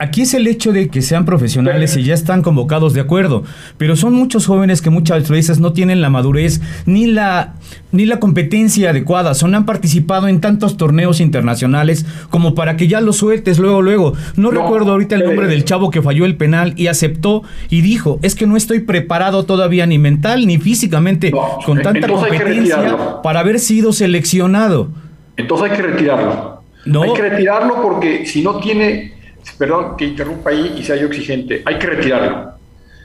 Aquí 0.02 0.22
es 0.22 0.34
el 0.34 0.48
hecho 0.48 0.74
de 0.74 0.90
que 0.90 1.04
sean 1.04 1.26
profesionales 1.26 1.96
y 1.96 2.02
ya 2.02 2.16
están 2.16 2.42
convocados 2.42 2.96
de 2.96 3.02
acuerdo, 3.02 3.44
pero 3.78 3.96
son 3.96 4.14
muchos 4.14 4.48
jóvenes 4.48 4.82
que 4.82 4.90
muchas 4.90 5.30
veces 5.30 5.60
no 5.60 5.74
tienen 5.74 6.02
la 6.02 6.10
madurez 6.10 6.60
ni 6.88 7.06
la 7.06 7.54
ni 7.92 8.08
la 8.08 8.20
competencia 8.20 8.90
adecuada, 8.90 9.36
son 9.36 9.54
han 9.54 9.68
participado 9.68 10.28
en 10.28 10.42
tantos 10.42 10.76
torneos 10.76 11.20
internacionales 11.20 12.08
como 12.32 12.56
para 12.56 12.78
que 12.78 12.88
ya 12.88 13.00
los 13.00 13.18
sueltes 13.18 13.60
luego 13.60 13.84
luego. 13.84 14.14
No, 14.38 14.50
recuerdo 14.50 14.94
ahorita 14.94 15.14
el 15.18 15.24
nombre 15.24 15.46
del 15.46 15.66
chavo 15.66 15.92
que 15.92 16.02
falló 16.02 16.26
el 16.26 16.36
penal 16.36 16.74
y 16.78 16.88
aceptó 16.88 17.44
y 17.70 17.82
dijo, 17.82 18.18
"Es 18.24 18.34
que 18.34 18.48
no 18.48 18.58
estoy 18.58 18.80
preparado 18.80 19.46
todavía 19.46 19.86
ni 19.86 20.00
mental 20.00 20.48
ni 20.48 20.58
físicamente 20.58 21.32
con 21.64 21.80
tanta 21.84 22.08
competencia 22.08 23.22
para 23.22 23.42
haber 23.42 23.60
sido 23.60 23.94
seleccionado." 23.94 24.90
Entonces 25.38 25.70
hay 25.70 25.78
que 25.78 25.84
retirarlo. 25.84 26.64
No. 26.86 27.04
Hay 27.04 27.14
que 27.14 27.22
retirarlo 27.22 27.84
porque 27.84 28.26
si 28.26 28.42
no 28.42 28.56
tiene 28.56 29.21
perdón 29.58 29.98
que 29.98 30.06
interrumpa 30.06 30.50
ahí 30.50 30.76
y 30.78 30.84
sea 30.84 30.96
yo 30.96 31.08
exigente, 31.08 31.62
hay 31.66 31.78
que 31.78 31.88
retirarlo. 31.88 32.52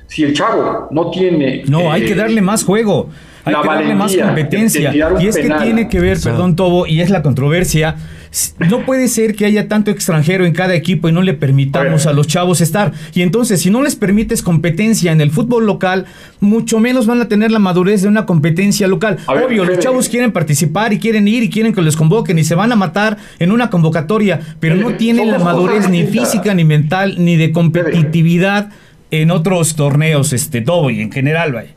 Si 0.06 0.22
el 0.22 0.32
chavo 0.32 0.88
no 0.90 1.10
tiene... 1.10 1.64
No, 1.66 1.90
hay 1.90 2.04
que 2.04 2.12
eh, 2.12 2.16
darle 2.16 2.40
más 2.40 2.64
juego. 2.64 3.10
Hay 3.44 3.54
que 3.54 3.68
darle 3.68 3.94
más 3.94 4.16
competencia. 4.16 4.92
Y 5.20 5.26
es 5.26 5.36
que 5.36 5.50
tiene 5.50 5.88
que 5.88 6.00
ver, 6.00 6.18
perdón, 6.22 6.56
Tobo, 6.56 6.86
y 6.86 7.00
es 7.00 7.10
la 7.10 7.22
controversia 7.22 7.96
no 8.58 8.84
puede 8.84 9.08
ser 9.08 9.34
que 9.34 9.44
haya 9.44 9.68
tanto 9.68 9.90
extranjero 9.90 10.46
en 10.46 10.52
cada 10.52 10.74
equipo 10.74 11.08
y 11.08 11.12
no 11.12 11.22
le 11.22 11.34
permitamos 11.34 12.06
a, 12.06 12.12
los 12.12 12.26
chavos 12.26 12.60
estar. 12.60 12.92
Y 13.14 13.22
entonces, 13.22 13.60
si 13.60 13.70
no 13.70 13.82
les 13.82 13.96
permites 13.96 14.42
competencia 14.42 15.12
en 15.12 15.20
el 15.20 15.30
fútbol 15.30 15.66
local, 15.66 16.06
mucho 16.40 16.80
menos 16.80 17.06
van 17.06 17.20
a 17.20 17.28
tener 17.28 17.50
la 17.50 17.58
madurez 17.58 18.02
de 18.02 18.08
una 18.08 18.26
competencia 18.26 18.88
local. 18.88 19.18
Obvio, 19.26 19.64
los 19.64 19.78
chavos 19.78 20.08
quieren 20.08 20.32
participar 20.32 20.92
y 20.92 20.98
quieren 20.98 21.28
ir 21.28 21.42
y 21.42 21.50
quieren 21.50 21.72
que 21.72 21.82
les 21.82 21.96
convoquen 21.96 22.38
y 22.38 22.44
se 22.44 22.54
van 22.54 22.72
a 22.72 22.76
matar 22.76 23.16
en 23.38 23.52
una 23.52 23.70
convocatoria, 23.70 24.40
pero 24.60 24.76
no 24.76 24.94
tienen 24.94 25.30
la 25.30 25.38
madurez 25.38 25.88
ni 25.88 26.04
física, 26.04 26.54
ni 26.54 26.64
mental, 26.64 27.16
ni 27.18 27.36
de 27.36 27.52
competitividad 27.52 28.70
en 29.10 29.30
otros 29.30 29.76
torneos, 29.76 30.32
este, 30.32 30.60
todo 30.60 30.90
y 30.90 31.00
en 31.00 31.12
general, 31.12 31.52
vaya. 31.52 31.75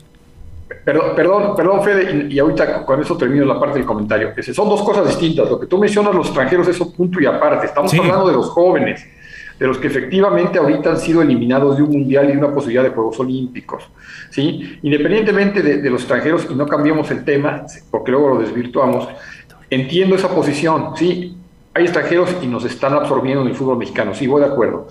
Perdón, 0.84 1.14
perdón, 1.14 1.56
perdón 1.56 1.82
Fede, 1.82 2.26
y, 2.30 2.38
ahorita 2.38 2.84
con 2.84 3.00
eso 3.00 3.16
termino 3.16 3.44
la 3.44 3.60
parte 3.60 3.78
del 3.78 3.86
comentario. 3.86 4.32
son 4.52 4.68
dos 4.68 4.82
cosas 4.82 5.06
distintas. 5.06 5.48
Lo 5.48 5.60
que 5.60 5.66
tú 5.66 5.78
mencionas, 5.78 6.14
los 6.14 6.26
extranjeros, 6.26 6.68
es 6.68 6.80
un 6.80 6.92
punto 6.92 7.20
y 7.20 7.26
aparte. 7.26 7.66
Estamos 7.66 7.92
hablando 7.92 8.26
de 8.28 8.32
los 8.32 8.48
jóvenes, 8.48 9.06
de 9.58 9.66
los 9.66 9.78
que 9.78 9.88
efectivamente 9.88 10.58
ahorita 10.58 10.90
han 10.90 10.98
sido 10.98 11.20
eliminados 11.22 11.76
de 11.76 11.82
un 11.82 11.90
mundial 11.90 12.30
y 12.30 12.32
de 12.32 12.38
una 12.38 12.52
posibilidad 12.52 12.82
de 12.82 12.90
Juegos 12.90 13.20
Olímpicos. 13.20 13.90
¿sí? 14.30 14.78
Independientemente 14.82 15.62
de, 15.62 15.82
de 15.82 15.90
los 15.90 16.00
extranjeros, 16.00 16.46
y 16.50 16.54
no 16.54 16.66
cambiamos 16.66 17.10
el 17.10 17.24
tema, 17.24 17.64
porque 17.90 18.10
luego 18.10 18.30
lo 18.30 18.40
desvirtuamos, 18.40 19.08
entiendo 19.68 20.16
esa 20.16 20.34
posición. 20.34 20.96
¿sí? 20.96 21.36
Hay 21.72 21.84
extranjeros 21.84 22.36
y 22.42 22.48
nos 22.48 22.64
están 22.64 22.94
absorbiendo 22.94 23.42
en 23.42 23.48
el 23.48 23.54
fútbol 23.54 23.78
mexicano, 23.78 24.12
sí, 24.12 24.26
voy 24.26 24.40
de 24.40 24.48
acuerdo. 24.48 24.88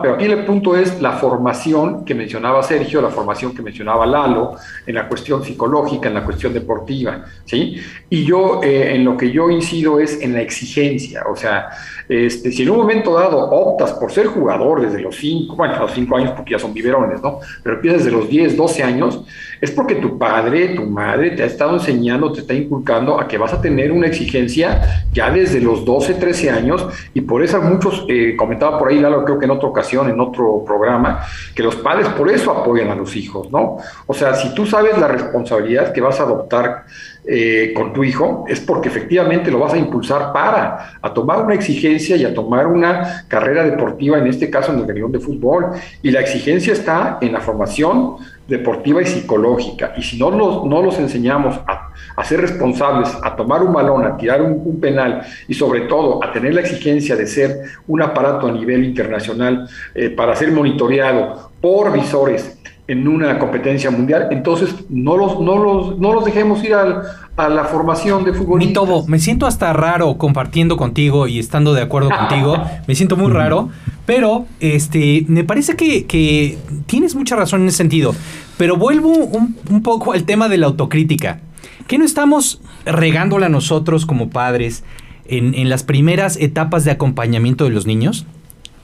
Pero 0.00 0.14
aquí 0.14 0.26
el 0.26 0.44
punto 0.44 0.76
es 0.76 1.00
la 1.00 1.12
formación 1.12 2.04
que 2.04 2.14
mencionaba 2.14 2.62
Sergio, 2.62 3.02
la 3.02 3.08
formación 3.08 3.52
que 3.52 3.62
mencionaba 3.62 4.06
Lalo, 4.06 4.54
en 4.86 4.94
la 4.94 5.08
cuestión 5.08 5.42
psicológica, 5.42 6.06
en 6.06 6.14
la 6.14 6.24
cuestión 6.24 6.54
deportiva, 6.54 7.24
¿sí? 7.44 7.80
Y 8.08 8.24
yo, 8.24 8.60
eh, 8.62 8.94
en 8.94 9.04
lo 9.04 9.16
que 9.16 9.32
yo 9.32 9.50
incido 9.50 9.98
es 9.98 10.20
en 10.20 10.34
la 10.34 10.40
exigencia, 10.40 11.24
o 11.28 11.34
sea, 11.34 11.70
este, 12.08 12.52
si 12.52 12.62
en 12.62 12.70
un 12.70 12.76
momento 12.76 13.14
dado 13.14 13.38
optas 13.38 13.94
por 13.94 14.12
ser 14.12 14.26
jugador 14.26 14.82
desde 14.82 15.00
los 15.00 15.16
5, 15.16 15.56
bueno, 15.56 15.78
los 15.80 15.92
5 15.92 16.16
años 16.16 16.30
porque 16.36 16.52
ya 16.52 16.58
son 16.60 16.72
biberones, 16.72 17.22
¿no? 17.22 17.40
Pero 17.62 17.76
empiezas 17.76 18.04
desde 18.04 18.16
los 18.16 18.28
10, 18.28 18.56
12 18.56 18.82
años, 18.82 19.24
es 19.60 19.70
porque 19.70 19.94
tu 19.96 20.18
padre, 20.18 20.68
tu 20.74 20.82
madre 20.82 21.30
te 21.30 21.42
ha 21.42 21.46
estado 21.46 21.74
enseñando, 21.74 22.30
te 22.30 22.40
está 22.40 22.52
inculcando 22.52 23.18
a 23.18 23.26
que 23.26 23.38
vas 23.38 23.52
a 23.52 23.60
tener 23.60 23.90
una 23.90 24.06
exigencia 24.06 25.06
ya 25.12 25.30
desde 25.30 25.60
los 25.60 25.84
12, 25.84 26.03
13 26.12 26.50
años 26.50 26.86
y 27.14 27.22
por 27.22 27.42
eso 27.42 27.62
muchos, 27.62 28.04
eh, 28.08 28.36
comentaba 28.36 28.78
por 28.78 28.90
ahí 28.90 29.00
Lalo, 29.00 29.24
creo 29.24 29.38
que 29.38 29.46
en 29.46 29.52
otra 29.52 29.70
ocasión, 29.70 30.10
en 30.10 30.20
otro 30.20 30.62
programa, 30.66 31.24
que 31.54 31.62
los 31.62 31.76
padres 31.76 32.08
por 32.08 32.28
eso 32.28 32.50
apoyan 32.50 32.90
a 32.90 32.94
los 32.94 33.16
hijos, 33.16 33.50
¿no? 33.50 33.78
O 34.06 34.12
sea, 34.12 34.34
si 34.34 34.54
tú 34.54 34.66
sabes 34.66 34.98
la 34.98 35.08
responsabilidad 35.08 35.94
que 35.94 36.02
vas 36.02 36.20
a 36.20 36.24
adoptar 36.24 36.84
eh, 37.26 37.72
con 37.74 37.94
tu 37.94 38.04
hijo, 38.04 38.44
es 38.48 38.60
porque 38.60 38.90
efectivamente 38.90 39.50
lo 39.50 39.58
vas 39.58 39.72
a 39.72 39.78
impulsar 39.78 40.30
para 40.30 40.98
a 41.00 41.14
tomar 41.14 41.42
una 41.42 41.54
exigencia 41.54 42.16
y 42.16 42.24
a 42.26 42.34
tomar 42.34 42.66
una 42.66 43.24
carrera 43.28 43.64
deportiva, 43.64 44.18
en 44.18 44.26
este 44.26 44.50
caso 44.50 44.72
en 44.72 44.80
el 44.80 44.86
reunión 44.86 45.10
de 45.10 45.20
fútbol. 45.20 45.68
Y 46.02 46.10
la 46.10 46.20
exigencia 46.20 46.74
está 46.74 47.16
en 47.22 47.32
la 47.32 47.40
formación 47.40 48.16
deportiva 48.46 49.00
y 49.00 49.06
psicológica. 49.06 49.94
Y 49.96 50.02
si 50.02 50.18
no 50.18 50.30
los, 50.30 50.66
no 50.66 50.82
los 50.82 50.98
enseñamos 50.98 51.58
a, 51.66 51.83
ser 52.24 52.40
responsables, 52.40 53.10
a 53.22 53.36
tomar 53.36 53.62
un 53.62 53.72
balón, 53.72 54.04
a 54.04 54.16
tirar 54.16 54.42
un, 54.42 54.80
penal 54.80 55.22
y 55.48 55.54
sobre 55.54 55.82
todo 55.82 56.22
a 56.22 56.32
tener 56.32 56.54
la 56.54 56.60
exigencia 56.60 57.16
de 57.16 57.26
ser 57.26 57.62
un 57.86 58.02
aparato 58.02 58.46
a 58.46 58.52
nivel 58.52 58.84
internacional 58.84 59.68
eh, 59.94 60.10
para 60.10 60.34
ser 60.34 60.52
monitoreado 60.52 61.50
por 61.60 61.92
visores 61.92 62.58
en 62.86 63.08
una 63.08 63.38
competencia 63.38 63.90
mundial, 63.90 64.28
entonces 64.30 64.74
no 64.90 65.16
los, 65.16 65.40
no 65.40 65.56
los, 65.56 65.98
no 65.98 66.12
los 66.12 66.24
dejemos 66.24 66.62
ir 66.64 66.74
a 66.74 67.48
la 67.48 67.64
formación 67.64 68.24
de 68.24 68.34
fútbol. 68.34 68.58
Mi 68.58 68.74
Tobo, 68.74 69.06
me 69.06 69.18
siento 69.18 69.46
hasta 69.46 69.72
raro 69.72 70.18
compartiendo 70.18 70.76
contigo 70.76 71.26
y 71.26 71.38
estando 71.38 71.72
de 71.72 71.80
acuerdo 71.80 72.10
contigo, 72.18 72.62
me 72.86 72.94
siento 72.94 73.16
muy 73.16 73.32
raro, 73.32 73.70
pero 74.04 74.44
este, 74.60 75.24
me 75.28 75.44
parece 75.44 75.76
que, 75.76 76.58
tienes 76.86 77.14
mucha 77.14 77.36
razón 77.36 77.62
en 77.62 77.68
ese 77.68 77.78
sentido, 77.78 78.14
pero 78.58 78.76
vuelvo 78.76 79.08
un, 79.08 79.82
poco 79.82 80.12
al 80.12 80.24
tema 80.24 80.48
de 80.50 80.58
la 80.58 80.66
autocrítica, 80.66 81.40
que 81.86 81.98
no 81.98 82.04
estamos 82.04 82.60
regándola 82.84 83.48
nosotros 83.48 84.06
como 84.06 84.30
padres 84.30 84.84
en, 85.26 85.54
en 85.54 85.68
las 85.68 85.82
primeras 85.82 86.36
etapas 86.36 86.84
de 86.84 86.90
acompañamiento 86.90 87.64
de 87.64 87.70
los 87.70 87.86
niños? 87.86 88.26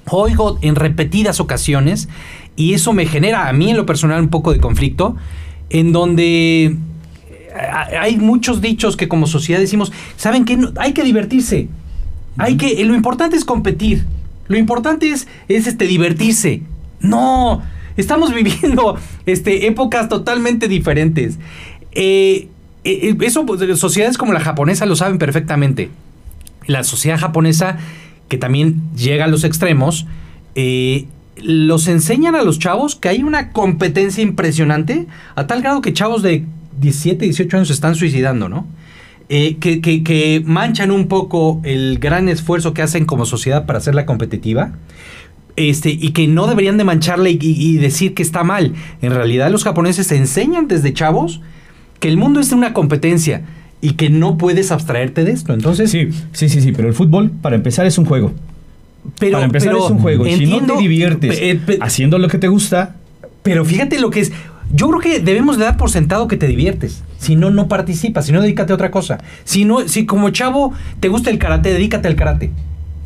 Oigo 0.06 0.58
en 0.62 0.74
repetidas 0.74 1.40
ocasiones 1.40 2.08
y 2.56 2.74
eso 2.74 2.92
me 2.92 3.06
genera 3.06 3.48
a 3.48 3.52
mí 3.52 3.70
en 3.70 3.76
lo 3.76 3.86
personal 3.86 4.20
un 4.20 4.28
poco 4.28 4.52
de 4.52 4.60
conflicto, 4.60 5.16
en 5.70 5.92
donde 5.92 6.64
eh, 6.64 6.76
hay 7.98 8.16
muchos 8.16 8.60
dichos 8.60 8.96
que 8.96 9.08
como 9.08 9.26
sociedad 9.26 9.60
decimos, 9.60 9.92
¿saben 10.16 10.44
qué? 10.44 10.58
Hay 10.76 10.92
que 10.92 11.04
divertirse. 11.04 11.68
Hay 12.36 12.56
que, 12.56 12.84
lo 12.84 12.94
importante 12.94 13.36
es 13.36 13.44
competir. 13.44 14.04
Lo 14.48 14.58
importante 14.58 15.10
es, 15.10 15.28
es 15.48 15.66
este, 15.66 15.86
divertirse. 15.86 16.62
No, 17.00 17.62
estamos 17.96 18.34
viviendo 18.34 18.96
este, 19.26 19.66
épocas 19.66 20.08
totalmente 20.08 20.68
diferentes. 20.68 21.38
Eh, 21.92 22.48
eso, 22.84 23.46
pues, 23.46 23.78
sociedades 23.78 24.18
como 24.18 24.32
la 24.32 24.40
japonesa 24.40 24.86
lo 24.86 24.96
saben 24.96 25.18
perfectamente. 25.18 25.90
La 26.66 26.84
sociedad 26.84 27.18
japonesa, 27.18 27.78
que 28.28 28.38
también 28.38 28.82
llega 28.96 29.24
a 29.24 29.28
los 29.28 29.44
extremos, 29.44 30.06
eh, 30.54 31.06
los 31.36 31.88
enseñan 31.88 32.34
a 32.34 32.42
los 32.42 32.58
chavos 32.58 32.96
que 32.96 33.08
hay 33.08 33.22
una 33.22 33.50
competencia 33.50 34.22
impresionante, 34.22 35.06
a 35.34 35.46
tal 35.46 35.62
grado 35.62 35.80
que 35.80 35.92
chavos 35.92 36.22
de 36.22 36.44
17, 36.80 37.24
18 37.24 37.56
años 37.56 37.68
se 37.68 37.74
están 37.74 37.94
suicidando, 37.94 38.48
¿no? 38.48 38.66
Eh, 39.32 39.58
que, 39.60 40.42
manchan 40.44 40.90
un 40.90 41.06
poco 41.06 41.60
el 41.62 42.00
gran 42.00 42.28
esfuerzo 42.28 42.74
que 42.74 42.82
hacen 42.82 43.04
como 43.04 43.26
sociedad 43.26 43.64
para 43.64 43.78
hacerla 43.78 44.04
competitiva. 44.04 44.72
Este, 45.54 45.90
y 45.90 46.10
que 46.12 46.26
no 46.26 46.46
deberían 46.46 46.78
de 46.78 46.84
mancharla 46.84 47.28
y, 47.28 47.76
decir 47.76 48.14
que 48.14 48.22
está 48.22 48.42
mal. 48.44 48.74
En 49.02 49.12
realidad 49.12 49.50
los 49.50 49.62
japoneses 49.62 50.10
enseñan 50.10 50.68
desde 50.68 50.92
chavos 50.92 51.40
que 52.00 52.08
el 52.08 52.16
mundo 52.16 52.40
es 52.40 52.50
una 52.52 52.72
competencia 52.72 53.42
y 53.80 53.92
que 53.92 54.10
no 54.10 54.36
puedes 54.36 54.72
abstraerte 54.72 55.24
de 55.24 55.32
esto. 55.32 55.54
Entonces, 55.54 55.90
sí, 55.90 56.08
sí, 56.32 56.48
sí, 56.48 56.60
sí, 56.60 56.72
pero 56.72 56.88
el 56.88 56.94
fútbol 56.94 57.30
para 57.30 57.56
empezar 57.56 57.86
es 57.86 57.96
un 57.98 58.04
juego. 58.04 58.32
Pero, 59.18 59.34
Para 59.34 59.46
empezar 59.46 59.74
es 59.74 59.90
un 59.90 59.98
juego. 59.98 60.24
si 60.26 60.46
no 60.46 60.60
te 60.60 60.76
diviertes 60.76 61.40
haciendo 61.80 62.18
lo 62.18 62.28
que 62.28 62.38
te 62.38 62.48
gusta. 62.48 62.96
Pero 63.42 63.64
fíjate 63.64 63.98
lo 63.98 64.10
que 64.10 64.20
es. 64.20 64.32
Yo 64.72 64.88
creo 64.88 65.00
que 65.00 65.20
debemos 65.20 65.58
de 65.58 65.64
dar 65.64 65.76
por 65.76 65.90
sentado 65.90 66.28
que 66.28 66.36
te 66.36 66.46
diviertes. 66.46 67.02
Si 67.18 67.34
no, 67.34 67.50
no 67.50 67.66
participas. 67.66 68.26
Si 68.26 68.32
no, 68.32 68.40
dedícate 68.40 68.72
a 68.72 68.74
otra 68.74 68.90
cosa. 68.90 69.18
Si 69.44 69.64
no, 69.64 69.88
si 69.88 70.06
como 70.06 70.30
chavo 70.30 70.72
te 71.00 71.08
gusta 71.08 71.30
el 71.30 71.38
karate, 71.38 71.72
dedícate 71.72 72.08
al 72.08 72.16
karate. 72.16 72.50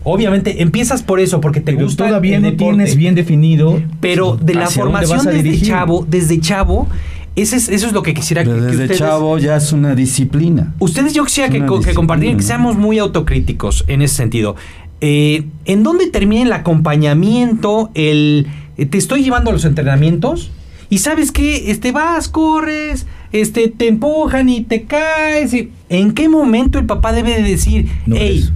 Obviamente 0.02 0.60
empiezas 0.60 1.02
por 1.02 1.20
eso, 1.20 1.40
porque 1.40 1.60
te 1.60 1.72
gusta. 1.72 2.06
Todavía 2.06 2.38
no 2.38 2.52
tienes 2.52 2.96
bien 2.96 3.14
definido. 3.14 3.80
Pero 4.00 4.36
de 4.36 4.54
la 4.54 4.68
formación 4.68 5.24
desde 5.24 5.60
chavo, 5.60 6.04
desde 6.06 6.40
chavo, 6.40 6.88
eso 7.36 7.56
es, 7.56 7.68
eso 7.68 7.86
es 7.86 7.92
lo 7.92 8.02
que 8.02 8.14
quisiera 8.14 8.44
que, 8.44 8.50
Desde 8.52 8.94
chavo 8.96 9.38
ya 9.38 9.56
es 9.56 9.72
una 9.72 9.94
disciplina. 9.94 10.74
Ustedes 10.78 11.12
yo 11.14 11.24
quisiera 11.24 11.48
que, 11.50 11.58
que 11.84 11.94
compartieran, 11.94 12.36
que 12.36 12.42
seamos 12.44 12.76
muy 12.76 12.98
autocríticos 12.98 13.84
en 13.88 14.02
ese 14.02 14.14
sentido. 14.16 14.56
Eh, 15.00 15.44
¿En 15.64 15.82
dónde 15.82 16.08
termina 16.10 16.42
el 16.42 16.52
acompañamiento? 16.52 17.90
El, 17.94 18.46
eh, 18.76 18.86
te 18.86 18.98
estoy 18.98 19.22
llevando 19.22 19.50
a 19.50 19.52
los 19.52 19.64
entrenamientos 19.64 20.50
y 20.90 20.98
sabes 20.98 21.32
que 21.32 21.70
este, 21.70 21.92
vas, 21.92 22.28
corres, 22.28 23.06
este, 23.32 23.68
te 23.68 23.88
empujan 23.88 24.48
y 24.48 24.62
te 24.62 24.84
caes. 24.84 25.52
y- 25.54 25.70
¿En 25.88 26.12
qué 26.12 26.28
momento 26.28 26.78
el 26.78 26.86
papá 26.86 27.12
debe 27.12 27.34
de 27.34 27.42
decir, 27.42 27.88
No 28.06 28.16
hey, 28.18 28.44
es. 28.44 28.52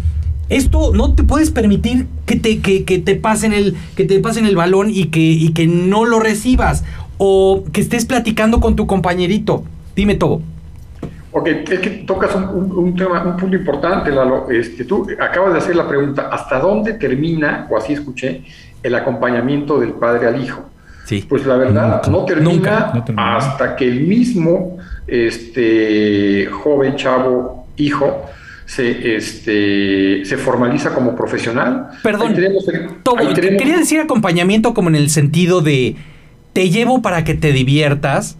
esto 0.48 0.92
no 0.94 1.14
te 1.14 1.24
puedes 1.24 1.50
permitir 1.50 2.06
que 2.26 2.36
te, 2.36 2.58
que, 2.60 2.84
que 2.84 2.98
te 2.98 3.16
pasen 3.16 3.52
el, 3.52 3.74
que 3.96 4.04
te 4.04 4.18
pasen 4.20 4.46
el 4.46 4.56
balón 4.56 4.88
y 4.90 5.06
que, 5.06 5.20
y 5.20 5.50
que 5.50 5.66
no 5.66 6.04
lo 6.04 6.20
recibas? 6.20 6.84
O 7.18 7.64
que 7.72 7.80
estés 7.80 8.04
platicando 8.06 8.60
con 8.60 8.74
tu 8.76 8.86
compañerito. 8.86 9.64
Dime 9.94 10.14
todo. 10.14 10.40
Ok, 11.32 11.46
es 11.48 11.80
que 11.80 11.90
tocas 12.06 12.34
un, 12.34 12.44
un- 12.44 12.72
un 12.72 12.96
tema, 12.96 13.22
un 13.24 13.36
punto 13.36 13.54
importante, 13.56 14.10
Lalo. 14.10 14.48
Este, 14.50 14.84
tú 14.84 15.06
acabas 15.20 15.52
de 15.52 15.58
hacer 15.58 15.76
la 15.76 15.86
pregunta, 15.86 16.28
¿hasta 16.32 16.58
dónde 16.58 16.94
termina, 16.94 17.66
o 17.70 17.76
así 17.76 17.92
escuché, 17.92 18.42
el 18.82 18.94
acompañamiento 18.94 19.78
del 19.78 19.92
padre 19.92 20.26
al 20.28 20.42
hijo? 20.42 20.62
Sí. 21.04 21.24
Pues 21.28 21.44
la 21.46 21.56
verdad, 21.56 22.02
Nunca, 22.06 22.10
no 22.10 22.24
termina 22.24 22.52
nunca, 22.52 22.90
no 22.94 23.04
termina. 23.04 23.36
hasta 23.36 23.76
que 23.76 23.86
el 23.88 24.00
mismo 24.06 24.78
este, 25.06 26.46
joven, 26.46 26.96
chavo, 26.96 27.66
hijo, 27.76 28.24
se, 28.66 29.16
este, 29.16 30.24
se 30.24 30.36
formaliza 30.36 30.94
como 30.94 31.14
profesional. 31.16 31.88
Perdón, 32.02 32.28
Ahí 32.28 32.34
tenemos 32.34 32.68
el- 32.68 32.88
Tobo, 33.02 33.18
ahí 33.18 33.32
tenemos- 33.34 33.58
quería 33.62 33.78
decir 33.78 34.00
acompañamiento 34.00 34.74
como 34.74 34.88
en 34.90 34.96
el 34.96 35.08
sentido 35.10 35.60
de 35.62 35.96
te 36.52 36.70
llevo 36.70 37.02
para 37.02 37.24
que 37.24 37.34
te 37.34 37.52
diviertas. 37.52 38.36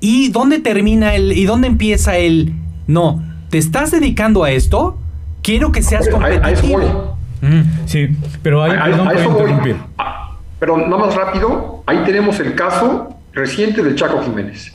¿Y 0.00 0.30
dónde 0.30 0.58
termina 0.58 1.14
el 1.14 1.32
y 1.32 1.44
dónde 1.44 1.68
empieza 1.68 2.16
el 2.16 2.52
no? 2.86 3.22
¿Te 3.50 3.58
estás 3.58 3.90
dedicando 3.92 4.42
a 4.44 4.50
esto? 4.50 4.98
Quiero 5.42 5.70
que 5.72 5.82
seas 5.82 6.08
competitivo. 6.08 6.78
voy. 6.78 7.48
Mm. 7.48 7.62
Sí, 7.86 8.08
pero 8.42 8.62
ahí, 8.62 8.72
A- 8.72 8.82
a- 8.82 8.84
perdón 8.84 9.06
a 9.08 9.10
por 9.10 9.20
eso 9.20 9.30
voy. 9.30 9.40
interrumpir. 9.42 9.76
Ah, 9.98 10.18
Pero 10.58 10.76
nada 10.76 10.96
más 11.06 11.14
rápido, 11.16 11.82
ahí 11.86 11.98
tenemos 12.04 12.38
el 12.40 12.54
caso 12.54 13.16
reciente 13.32 13.82
del 13.82 13.94
Chaco 13.96 14.22
Jiménez. 14.22 14.72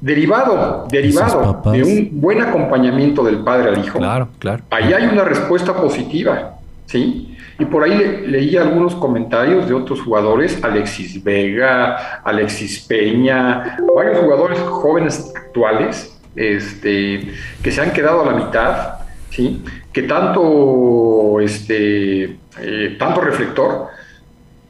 Derivado, 0.00 0.86
derivado 0.90 1.60
de 1.72 1.82
un 1.84 2.20
buen 2.20 2.40
acompañamiento 2.42 3.22
del 3.24 3.38
padre 3.44 3.68
al 3.70 3.84
hijo. 3.84 3.98
Claro, 3.98 4.28
claro. 4.40 4.64
Ahí 4.70 4.92
hay 4.92 5.06
una 5.06 5.22
respuesta 5.24 5.74
positiva, 5.76 6.54
¿sí? 6.86 7.31
Y 7.58 7.64
por 7.66 7.84
ahí 7.84 7.96
le- 7.96 8.28
leí 8.28 8.56
algunos 8.56 8.94
comentarios 8.94 9.68
de 9.68 9.74
otros 9.74 10.00
jugadores, 10.00 10.58
Alexis 10.62 11.22
Vega, 11.22 12.20
Alexis 12.24 12.80
Peña, 12.80 13.76
varios 13.94 14.18
jugadores 14.18 14.58
jóvenes 14.60 15.32
actuales, 15.36 16.18
este, 16.34 17.32
que 17.62 17.70
se 17.70 17.80
han 17.80 17.92
quedado 17.92 18.22
a 18.22 18.32
la 18.32 18.44
mitad, 18.44 18.94
¿sí? 19.30 19.62
Que 19.92 20.02
tanto, 20.04 21.40
este, 21.40 22.36
eh, 22.60 22.96
tanto 22.98 23.20
reflector 23.20 23.88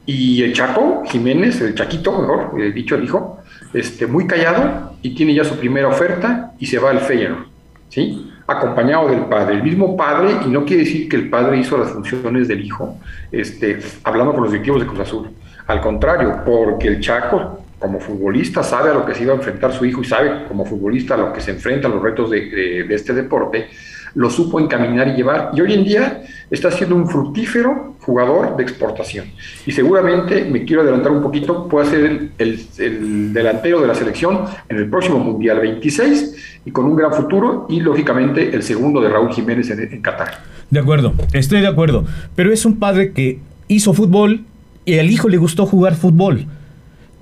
y 0.05 0.43
el 0.43 0.53
Chaco 0.53 1.03
Jiménez, 1.05 1.61
el 1.61 1.75
Chaquito, 1.75 2.11
mejor 2.19 2.51
eh, 2.59 2.71
dicho 2.71 2.95
el 2.95 3.05
hijo, 3.05 3.39
este, 3.73 4.05
muy 4.07 4.27
callado 4.27 4.93
y 5.01 5.15
tiene 5.15 5.33
ya 5.33 5.43
su 5.45 5.55
primera 5.57 5.87
oferta 5.87 6.51
y 6.59 6.65
se 6.65 6.77
va 6.79 6.89
al 6.91 6.99
Feyenoord, 6.99 7.45
¿sí? 7.89 8.29
Acompañado 8.45 9.07
del 9.07 9.21
padre, 9.25 9.55
el 9.55 9.63
mismo 9.63 9.95
padre, 9.95 10.31
y 10.45 10.49
no 10.49 10.65
quiere 10.65 10.83
decir 10.83 11.07
que 11.07 11.15
el 11.15 11.29
padre 11.29 11.57
hizo 11.57 11.77
las 11.77 11.91
funciones 11.91 12.47
del 12.47 12.61
hijo, 12.61 12.97
este, 13.31 13.79
hablando 14.03 14.33
con 14.33 14.43
los 14.43 14.51
directivos 14.51 14.81
de 14.81 14.87
Cruz 14.87 14.99
Azul. 14.99 15.29
Al 15.67 15.79
contrario, 15.79 16.41
porque 16.45 16.89
el 16.89 16.99
Chaco, 16.99 17.61
como 17.79 17.99
futbolista, 18.01 18.61
sabe 18.61 18.89
a 18.89 18.93
lo 18.93 19.05
que 19.05 19.15
se 19.15 19.23
iba 19.23 19.31
a 19.33 19.37
enfrentar 19.37 19.71
su 19.71 19.85
hijo 19.85 20.01
y 20.01 20.05
sabe, 20.05 20.43
como 20.47 20.65
futbolista, 20.65 21.13
a 21.13 21.17
lo 21.17 21.31
que 21.33 21.39
se 21.39 21.51
enfrenta, 21.51 21.87
a 21.87 21.91
los 21.91 22.01
retos 22.03 22.29
de, 22.29 22.49
de- 22.49 22.83
de 22.83 22.95
este 22.95 23.13
deporte, 23.13 23.67
lo 24.15 24.29
supo 24.29 24.59
encaminar 24.59 25.07
y 25.07 25.13
llevar. 25.13 25.51
Y 25.55 25.61
hoy 25.61 25.73
en 25.73 25.83
día 25.83 26.23
está 26.51 26.69
siendo 26.71 26.95
un 26.95 27.07
fructífero 27.07 27.95
jugador 28.01 28.55
de 28.57 28.63
exportación. 28.63 29.25
Y 29.65 29.71
seguramente, 29.71 30.45
me 30.45 30.65
quiero 30.65 30.81
adelantar 30.83 31.11
un 31.11 31.21
poquito, 31.21 31.67
puede 31.67 31.87
ser 31.89 32.05
el, 32.05 32.31
el- 32.37 32.59
el 32.79 33.33
delantero 33.33 33.81
de 33.81 33.87
la 33.87 33.95
selección 33.95 34.41
en 34.69 34.77
el 34.77 34.89
próximo 34.89 35.19
Mundial 35.19 35.59
26 35.59 36.59
y 36.65 36.71
con 36.71 36.85
un 36.85 36.95
gran 36.95 37.13
futuro 37.13 37.65
y 37.69 37.79
lógicamente 37.79 38.53
el 38.55 38.61
segundo 38.63 39.01
de 39.01 39.09
Raúl 39.09 39.31
Jiménez 39.33 39.69
en, 39.71 39.79
en 39.91 40.01
Qatar. 40.01 40.39
De 40.69 40.79
acuerdo, 40.79 41.13
estoy 41.33 41.61
de 41.61 41.67
acuerdo. 41.67 42.05
Pero 42.35 42.51
es 42.51 42.65
un 42.65 42.77
padre 42.77 43.11
que 43.13 43.39
hizo 43.67 43.93
fútbol 43.93 44.41
y 44.85 44.99
al 44.99 45.09
hijo 45.09 45.29
le 45.29 45.37
gustó 45.37 45.65
jugar 45.65 45.95
fútbol. 45.95 46.45